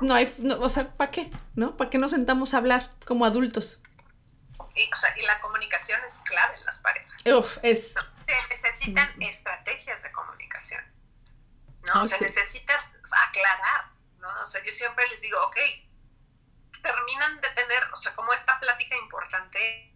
[0.00, 1.30] no hay, o sea, ¿para qué?
[1.54, 1.76] ¿No?
[1.76, 3.80] ¿Para qué nos sentamos a hablar como adultos?
[4.76, 7.26] Y, o sea, y la comunicación es clave en las parejas.
[7.26, 7.94] Uf, es...
[8.26, 10.82] se necesitan estrategias de comunicación.
[11.82, 12.02] ¿no?
[12.02, 12.82] o sea, necesitas
[13.28, 14.28] aclarar, ¿no?
[14.42, 15.56] O sea, yo siempre les digo, ok,
[16.82, 19.94] terminan de tener, o sea, como esta plática importante,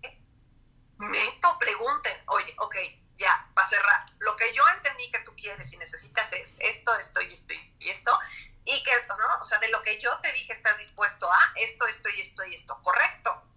[0.98, 2.76] neto, pregunten, oye, ok,
[3.16, 7.22] ya, para cerrar, lo que yo entendí que tú quieres y necesitas es esto, esto
[7.22, 8.18] y esto y esto,
[8.64, 9.40] y que, ¿no?
[9.40, 12.44] O sea, de lo que yo te dije estás dispuesto a esto, esto y esto
[12.44, 13.47] y esto, correcto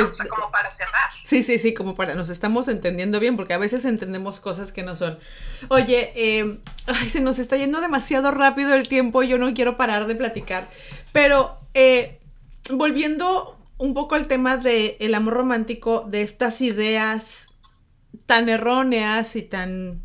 [0.00, 1.10] o sea, como para cerrar.
[1.24, 4.82] Sí, sí, sí, como para, nos estamos entendiendo bien, porque a veces entendemos cosas que
[4.82, 5.18] no son.
[5.68, 6.58] Oye, eh,
[7.08, 10.68] se nos está yendo demasiado rápido el tiempo y yo no quiero parar de platicar.
[11.12, 12.20] Pero eh,
[12.70, 17.48] volviendo un poco al tema del el amor romántico, de estas ideas
[18.26, 20.02] tan erróneas y tan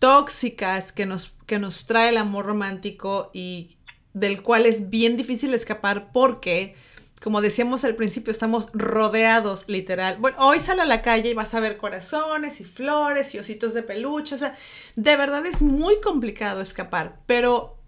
[0.00, 3.76] tóxicas que nos, que nos trae el amor romántico y
[4.12, 6.74] del cual es bien difícil escapar porque
[7.22, 10.16] como decíamos al principio, estamos rodeados, literal.
[10.16, 13.74] Bueno, hoy sale a la calle y vas a ver corazones y flores y ositos
[13.74, 14.36] de peluche.
[14.36, 14.56] O sea,
[14.96, 17.20] de verdad es muy complicado escapar.
[17.26, 17.78] Pero,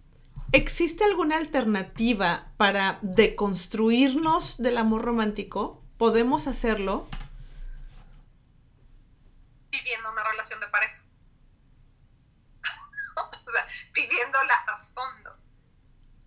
[0.52, 5.82] ¿existe alguna alternativa para deconstruirnos del amor romántico?
[5.96, 7.08] ¿Podemos hacerlo?
[9.70, 11.02] Viviendo una relación de pareja.
[13.46, 15.30] o sea, viviéndola a fondo.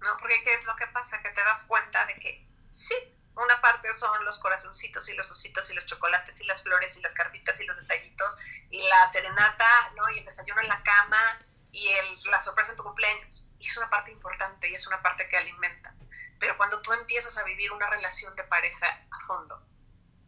[0.01, 0.08] ¿No?
[0.20, 1.22] Porque ¿qué es lo que pasa?
[1.22, 2.45] Que te das cuenta de que
[2.76, 2.96] Sí,
[3.36, 7.02] una parte son los corazoncitos y los ositos y los chocolates y las flores y
[7.02, 8.38] las cartitas y los detallitos
[8.70, 9.66] y la serenata,
[9.96, 10.10] ¿no?
[10.10, 11.40] Y el desayuno en la cama
[11.72, 13.50] y el, la sorpresa en tu cumpleaños.
[13.60, 15.96] Y es una parte importante y es una parte que alimenta.
[16.38, 19.66] Pero cuando tú empiezas a vivir una relación de pareja a fondo,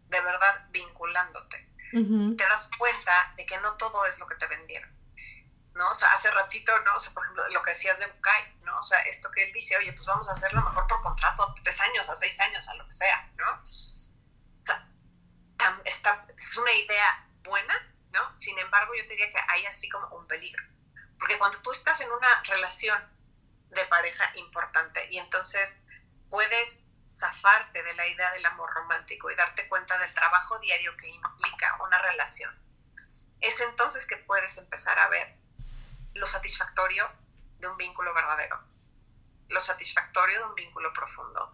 [0.08, 4.97] de verdad vinculándote, te das cuenta de que no todo es lo que te vendieron.
[5.78, 5.88] ¿No?
[5.88, 6.94] O hace ratito, ¿no?
[6.94, 8.78] O sea, por ejemplo, lo que decías de Bukai, ¿no?
[8.78, 11.56] O sea, esto que él dice, oye, pues vamos a hacerlo mejor por contrato a
[11.64, 13.62] tres años, a seis años, a lo que sea, ¿no?
[13.62, 14.90] O sea,
[15.88, 18.36] es una idea buena, ¿no?
[18.36, 20.64] Sin embargo, yo te diría que hay así como un peligro,
[21.20, 23.00] Porque cuando tú estás en una relación
[23.70, 25.82] de pareja importante y entonces
[26.30, 31.10] puedes zafarte de la idea del amor romántico y darte cuenta del trabajo diario que
[31.10, 32.54] implica una relación,
[33.42, 35.38] es entonces que puedes empezar a ver
[36.18, 37.10] lo satisfactorio
[37.60, 38.62] de un vínculo verdadero,
[39.50, 41.52] lo satisfactorio de un vínculo profundo,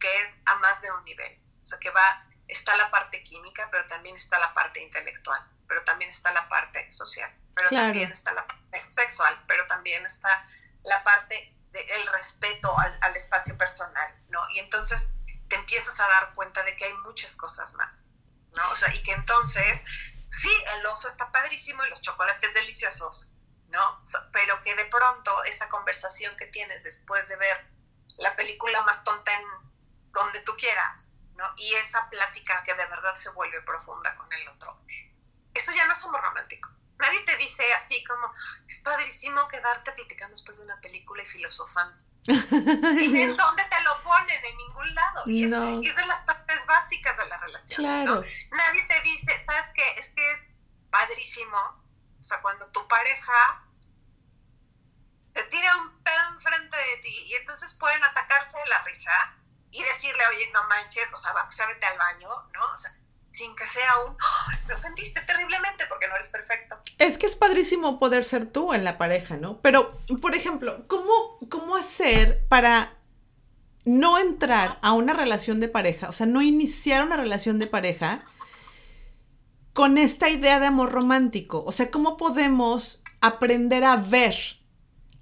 [0.00, 1.40] que es a más de un nivel.
[1.60, 5.82] O sea, que va, está la parte química, pero también está la parte intelectual, pero
[5.84, 10.46] también está la parte social, pero también está la parte sexual, pero también está
[10.82, 14.48] la parte del respeto al, al, espacio personal, ¿no?
[14.50, 15.08] Y entonces
[15.48, 18.10] te empiezas a dar cuenta de que hay muchas cosas más,
[18.56, 18.70] ¿no?
[18.70, 19.84] O sea, y que entonces,
[20.30, 23.33] sí, el oso está padrísimo y los chocolates deliciosos,
[23.74, 24.02] ¿no?
[24.32, 27.66] Pero que de pronto esa conversación que tienes después de ver
[28.18, 29.44] la película más tonta en
[30.12, 31.44] donde tú quieras, ¿no?
[31.56, 34.80] Y esa plática que de verdad se vuelve profunda con el otro.
[35.52, 36.70] Eso ya no es amor romántico.
[36.98, 38.32] Nadie te dice así como,
[38.66, 42.02] es padrísimo quedarte platicando después de una película y filosofando.
[42.26, 44.44] ¿Y en dónde te lo ponen?
[44.44, 45.22] En ningún lado.
[45.26, 47.76] Y, es, de las partes básicas de la relación.
[47.76, 48.22] Claro.
[48.52, 49.82] Nadie te dice, ¿sabes qué?
[49.98, 50.46] Es que es
[50.90, 51.58] padrísimo.
[52.20, 53.63] O sea, cuando tu pareja
[55.34, 59.10] te tira un pedo enfrente de ti y entonces pueden atacarse de la risa
[59.70, 61.34] y decirle, oye, no manches, o sea,
[61.66, 62.60] vete al baño, ¿no?
[62.72, 64.16] O sea, sin que sea un,
[64.68, 66.76] me ofendiste terriblemente porque no eres perfecto.
[66.98, 69.60] Es que es padrísimo poder ser tú en la pareja, ¿no?
[69.60, 71.12] Pero, por ejemplo, ¿cómo,
[71.50, 72.94] cómo hacer para
[73.84, 78.24] no entrar a una relación de pareja, o sea, no iniciar una relación de pareja
[79.72, 81.64] con esta idea de amor romántico?
[81.66, 84.36] O sea, ¿cómo podemos aprender a ver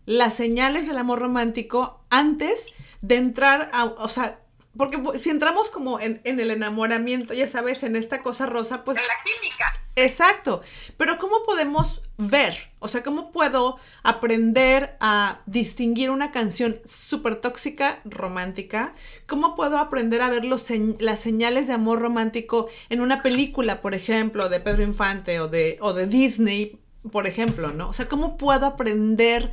[0.07, 4.39] las señales del amor romántico antes de entrar a, o sea,
[4.77, 8.97] porque si entramos como en, el enamoramiento, ya sabes, en esta cosa rosa, pues...
[8.97, 9.67] En la química.
[9.97, 10.63] Exacto.
[10.97, 12.71] Pero ¿cómo podemos ver?
[12.79, 18.95] O sea, ¿cómo puedo aprender a distinguir una canción súper tóxica, romántica?
[19.27, 23.95] ¿Cómo puedo aprender a ver los las señales de amor romántico en una película, por
[23.95, 26.81] ejemplo, de Pedro Infante o de, o de Disney,
[27.11, 27.91] por ejemplo, ¿no?
[27.91, 29.53] O sea, ¿cómo puedo aprender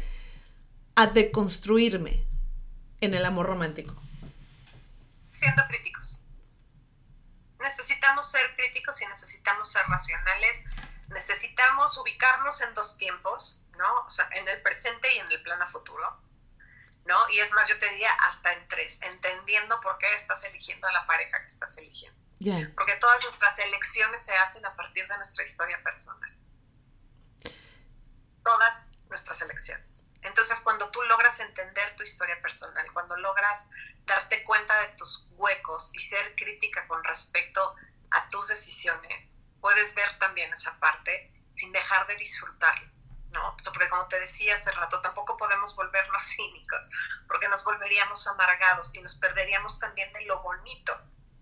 [1.00, 2.28] a deconstruirme
[3.00, 3.95] en el amor romántico?
[5.39, 6.20] siendo críticos.
[7.60, 10.64] Necesitamos ser críticos y necesitamos ser racionales.
[11.08, 13.93] Necesitamos ubicarnos en dos tiempos, ¿no?
[14.02, 16.22] O sea, en el presente y en el plano futuro,
[17.06, 17.18] ¿no?
[17.32, 20.91] Y es más, yo te diría hasta en tres, entendiendo por qué estás eligiendo a
[20.91, 22.20] la pareja que estás eligiendo.
[22.76, 26.38] Porque todas nuestras elecciones se hacen a partir de nuestra historia personal.
[28.43, 30.09] Todas nuestras elecciones.
[30.22, 33.66] Entonces, cuando tú logras entender tu historia personal, cuando logras
[34.06, 37.76] darte cuenta de tus huecos y ser crítica con respecto
[38.12, 42.90] a tus decisiones, puedes ver también esa parte sin dejar de disfrutarlo,
[43.32, 43.56] ¿no?
[43.74, 46.90] porque como te decía hace rato, tampoco podemos volvernos cínicos,
[47.28, 50.94] porque nos volveríamos amargados y nos perderíamos también de lo bonito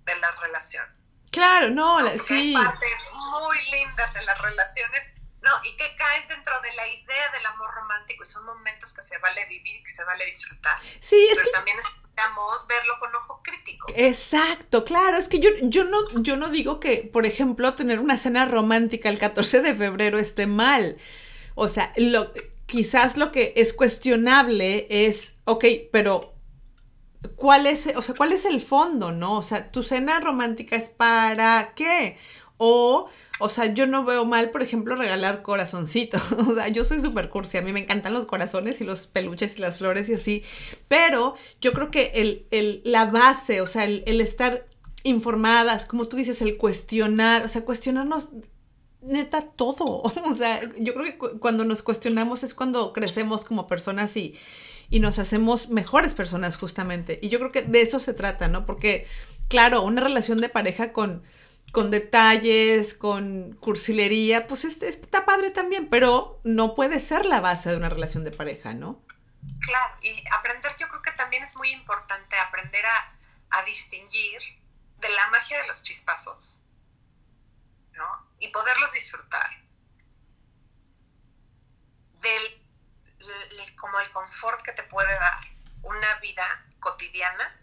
[0.06, 0.86] de la relación.
[1.32, 2.56] Claro, no, sí.
[2.56, 5.12] Hay partes muy lindas en las relaciones
[5.42, 9.04] no, y que caen dentro de la idea del amor romántico y son momentos que
[9.04, 10.78] se vale vivir y que se vale disfrutar.
[11.00, 13.88] Sí, es Pero también necesitamos verlo con ojo crítico.
[13.96, 18.18] Exacto, claro, es que yo, yo, no, yo no digo que, por ejemplo, tener una
[18.18, 20.98] cena romántica el 14 de febrero esté mal.
[21.56, 22.34] O sea, lo,
[22.66, 26.34] quizás lo que es cuestionable es, ok, pero
[27.36, 29.38] ¿cuál es, o sea, cuál es el fondo, no?
[29.38, 32.18] O sea, tu cena romántica es para qué?
[32.58, 33.08] O,
[33.40, 36.22] o sea, yo no veo mal, por ejemplo, regalar corazoncitos.
[36.48, 39.58] O sea, yo soy súper cursi, a mí me encantan los corazones y los peluches
[39.58, 40.44] y las flores y así.
[40.88, 44.66] Pero yo creo que el, el, la base, o sea, el, estar
[45.04, 48.30] informadas, como tú dices, el cuestionar, o sea, cuestionarnos
[49.02, 50.02] neta todo.
[50.32, 54.36] O sea, yo creo que cuando nos cuestionamos es cuando crecemos como personas y,
[54.90, 57.20] y nos hacemos mejores personas justamente.
[57.22, 58.66] Y yo creo que de eso se trata, ¿no?
[58.66, 59.06] Porque,
[59.48, 61.24] claro, una relación de pareja con
[61.72, 67.78] con detalles, con cursilería, pues está padre también, pero no puede ser la base de
[67.78, 69.04] una relación de pareja, ¿no?
[69.62, 73.14] Claro, y aprender yo creo que también es muy importante aprender a,
[73.66, 74.40] distinguir
[75.00, 76.62] de la magia de los chispazos,
[77.94, 78.06] ¿no?
[78.40, 79.50] Y poderlos disfrutar.
[82.22, 85.42] Del, como el confort que te puede dar
[85.82, 87.60] una vida cotidiana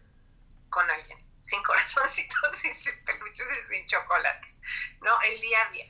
[0.69, 4.61] con alguien sin corazoncitos y sin peluches y sin chocolates,
[5.03, 5.21] ¿no?
[5.23, 5.87] El día a día.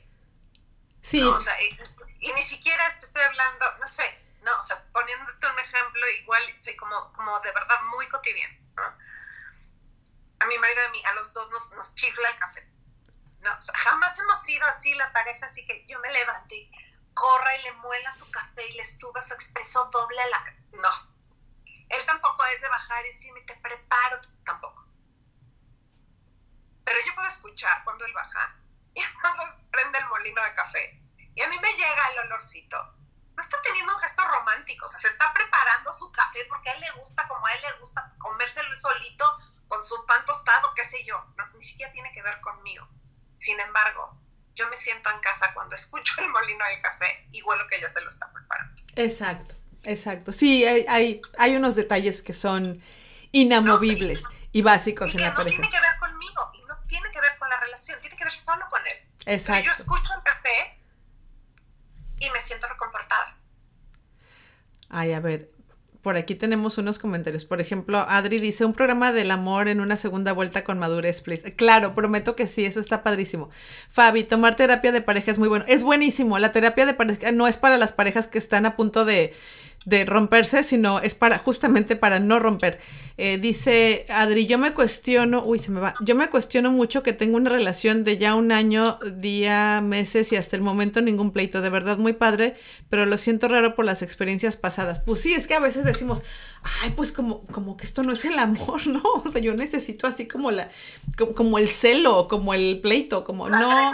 [1.01, 1.23] Sí.
[1.23, 4.03] O sea, y, ni siquiera te estoy hablando, no sé,
[4.41, 4.59] ¿no?
[4.59, 8.83] O sea, poniéndote un ejemplo, igual soy como, como de verdad muy cotidiano, ¿no?
[10.39, 12.67] A mi marido y a mí, a los dos nos, nos chifla el café.
[13.39, 16.69] No, o sea, jamás hemos sido así la pareja, así que yo me levanté,
[17.13, 20.43] corra y le muela su café y le suba su expreso doble a la...
[20.71, 21.15] No.
[21.87, 24.85] Él tampoco es de bajar y decirme, te preparo, tampoco.
[26.85, 28.55] Pero yo puedo escuchar cuando él baja
[28.93, 31.01] y entonces prende el molino de café
[31.35, 32.77] y a mí me llega el olorcito.
[33.35, 36.73] No está teniendo un gesto romántico, o sea, se está preparando su café porque a
[36.73, 39.37] él le gusta, como a él le gusta comérselo solito
[39.67, 41.17] con su pan tostado, qué sé yo.
[41.37, 42.87] No, ni siquiera tiene que ver conmigo.
[43.33, 44.17] Sin embargo,
[44.53, 47.89] yo me siento en casa cuando escucho el molino de café y huelo que ella
[47.89, 48.81] se lo está preparando.
[48.95, 50.31] Exacto, exacto.
[50.31, 52.81] Sí, hay, hay, hay unos detalles que son
[53.31, 55.57] inamovibles y básicos y en la no pareja.
[55.61, 58.33] tiene que ver conmigo y no tiene que ver con la relación, tiene que ver
[58.33, 59.07] solo con él.
[59.25, 59.61] Exacto.
[59.63, 60.79] Pero yo escucho el café
[62.19, 63.37] y me siento reconfortada.
[64.89, 65.49] Ay, a ver,
[66.05, 67.45] por aquí tenemos unos comentarios.
[67.45, 71.55] Por ejemplo, Adri dice, un programa del amor en una segunda vuelta con madurez, please.
[71.55, 73.49] Claro, prometo que sí, eso está padrísimo.
[73.89, 75.65] Fabi, tomar terapia de pareja es muy bueno.
[75.67, 76.37] Es buenísimo.
[76.37, 79.33] La terapia de pareja no es para las parejas que están a punto de,
[79.85, 82.79] de romperse, sino es para justamente para no romper.
[83.17, 87.13] Eh, dice Adri, yo me cuestiono, uy, se me va, yo me cuestiono mucho que
[87.13, 91.61] tengo una relación de ya un año, día, meses y hasta el momento ningún pleito.
[91.61, 92.55] De verdad, muy padre,
[92.89, 94.99] pero lo siento raro por las experiencias pasadas.
[94.99, 96.23] Pues sí, es que a veces decimos,
[96.81, 99.01] ay, pues como, como que esto no es el amor, ¿no?
[99.03, 100.69] O sea, yo necesito así como la,
[101.17, 103.91] como, como el celo, como el pleito, como no.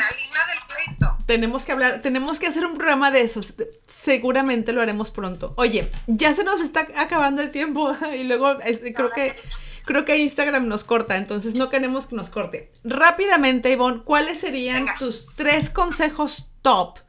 [1.26, 3.54] Tenemos que hablar, tenemos que hacer un programa de esos.
[3.88, 5.54] Seguramente lo haremos pronto.
[5.58, 9.40] Oye, ya se nos está acabando el tiempo y luego es- creo que
[9.86, 12.72] creo que Instagram nos corta, entonces no queremos que nos corte.
[12.84, 14.96] Rápidamente, Ivonne, ¿cuáles serían Venga.
[14.98, 17.00] tus tres consejos top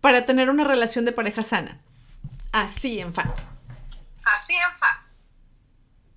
[0.00, 1.80] para tener una relación de pareja sana?
[2.52, 3.22] Así en fa.
[4.24, 5.06] Así en fa.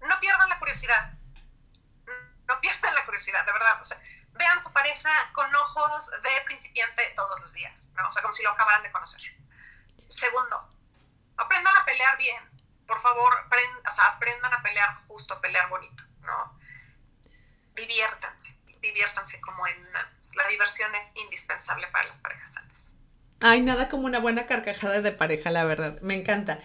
[0.07, 1.13] No pierdan la curiosidad.
[2.47, 3.81] No pierdan la curiosidad, de verdad.
[3.81, 3.97] O sea,
[4.39, 8.07] vean su pareja con ojos de principiante todos los días, ¿no?
[8.07, 9.21] O sea, como si lo acabaran de conocer.
[10.07, 10.69] Segundo,
[11.37, 12.49] aprendan a pelear bien.
[12.87, 16.59] Por favor, o sea, aprendan a pelear justo, pelear bonito, ¿no?
[17.75, 19.87] Diviértanse, diviértanse como en.
[20.35, 22.95] La diversión es indispensable para las parejas sanas.
[23.41, 25.99] Ay, nada como una buena carcajada de pareja, la verdad.
[26.01, 26.59] Me encanta.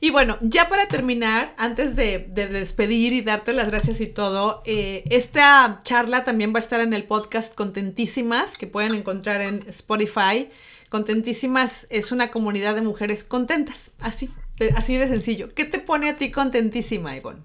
[0.00, 4.62] Y bueno, ya para terminar, antes de, de despedir y darte las gracias y todo,
[4.66, 9.64] eh, esta charla también va a estar en el podcast Contentísimas, que pueden encontrar en
[9.68, 10.50] Spotify.
[10.90, 14.32] Contentísimas es una comunidad de mujeres contentas, así,
[14.76, 15.54] así de sencillo.
[15.54, 17.42] ¿Qué te pone a ti contentísima, Ivonne?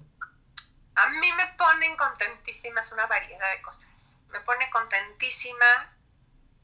[0.96, 4.18] A mí me ponen contentísimas una variedad de cosas.
[4.30, 5.96] Me pone contentísima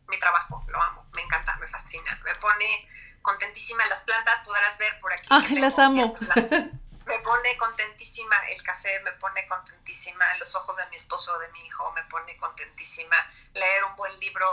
[0.09, 2.21] mi trabajo, lo amo, me encanta, me fascina.
[2.25, 2.89] Me pone
[3.27, 5.27] contentísima las plantas, podrás ver por aquí.
[5.31, 6.17] Ay, las amo.
[7.07, 11.47] Me pone contentísima el café, me pone contentísima los ojos de mi esposo o de
[11.53, 13.15] mi hijo, me pone contentísima
[13.55, 14.45] leer un buen libro.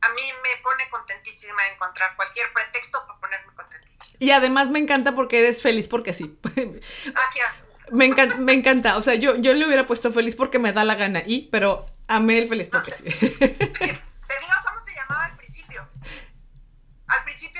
[0.00, 4.16] A mí me pone contentísima encontrar cualquier pretexto para ponerme contentísima.
[4.18, 6.36] Y además me encanta porque eres feliz porque sí.
[7.92, 8.96] Me encanta, me encanta.
[8.96, 11.86] O sea, yo, yo le hubiera puesto feliz porque me da la gana y, pero
[12.08, 13.04] amé el feliz porque sí.
[13.38, 14.80] Te digo cómo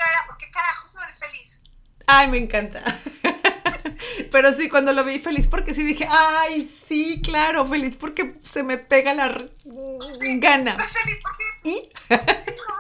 [0.08, 1.58] era, ¿por qué carajos no eres feliz?
[2.06, 2.82] Ay, me encanta.
[4.30, 8.62] Pero sí, cuando lo vi feliz porque sí dije, ay, sí, claro, feliz porque se
[8.62, 9.28] me pega la
[10.38, 10.72] gana.
[10.72, 12.74] Estoy feliz porque Y, no.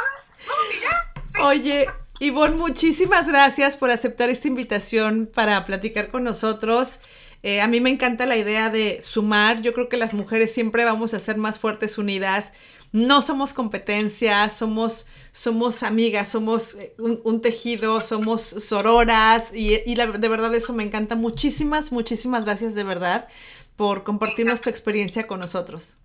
[1.26, 1.40] Sí.
[1.40, 1.86] oye,
[2.20, 7.00] Ivonne, muchísimas gracias por aceptar esta invitación para platicar con nosotros.
[7.42, 9.60] Eh, a mí me encanta la idea de sumar.
[9.60, 12.52] Yo creo que las mujeres siempre vamos a ser más fuertes unidas.
[12.94, 19.96] No somos competencia, somos, somos amigas, somos eh, un, un tejido, somos sororas y, y
[19.96, 21.16] la- de verdad eso me encanta.
[21.16, 23.26] Muchísimas, muchísimas gracias de verdad
[23.74, 25.96] por compartirnos tu experiencia con nosotros.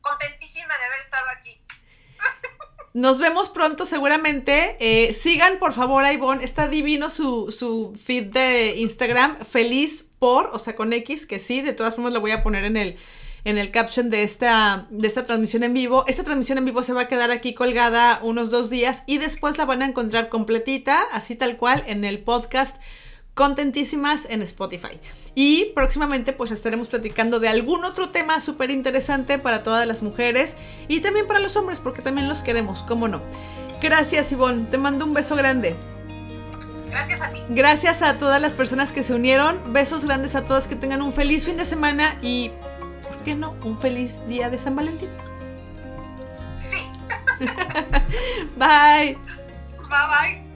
[0.00, 1.60] Contentísima de haber estado aquí.
[2.94, 4.76] Nos vemos pronto seguramente.
[4.80, 6.42] Eh, sigan por favor a Ivonne.
[6.42, 9.44] Está divino su, su feed de Instagram.
[9.44, 11.60] Feliz por, o sea, con X, que sí.
[11.60, 12.96] De todas formas lo voy a poner en el,
[13.44, 16.04] en el caption de esta, de esta transmisión en vivo.
[16.06, 19.58] Esta transmisión en vivo se va a quedar aquí colgada unos dos días y después
[19.58, 22.76] la van a encontrar completita, así tal cual, en el podcast
[23.34, 25.00] Contentísimas en Spotify.
[25.34, 30.56] Y próximamente pues estaremos platicando de algún otro tema súper interesante para todas las mujeres
[30.88, 33.22] y también para los hombres, porque también los queremos, ¿cómo no?
[33.80, 35.74] Gracias Ivonne, te mando un beso grande.
[36.90, 37.40] Gracias a ti.
[37.48, 41.12] Gracias a todas las personas que se unieron, besos grandes a todas, que tengan un
[41.12, 42.69] feliz fin de semana y, ¿por
[43.24, 43.54] qué no?
[43.64, 45.08] Un feliz día de San Valentín.
[46.60, 46.88] Sí.
[48.58, 49.16] Bye.
[49.88, 50.50] Bye bye.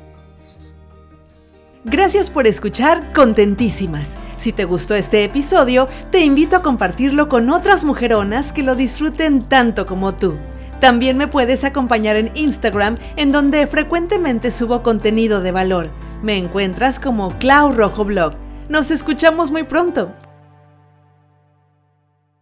[1.84, 4.18] Gracias por escuchar Contentísimas.
[4.36, 9.48] Si te gustó este episodio, te invito a compartirlo con otras mujeronas que lo disfruten
[9.48, 10.36] tanto como tú.
[10.80, 15.90] También me puedes acompañar en Instagram, en donde frecuentemente subo contenido de valor.
[16.22, 18.34] Me encuentras como Clau Rojo Blog.
[18.68, 20.14] Nos escuchamos muy pronto.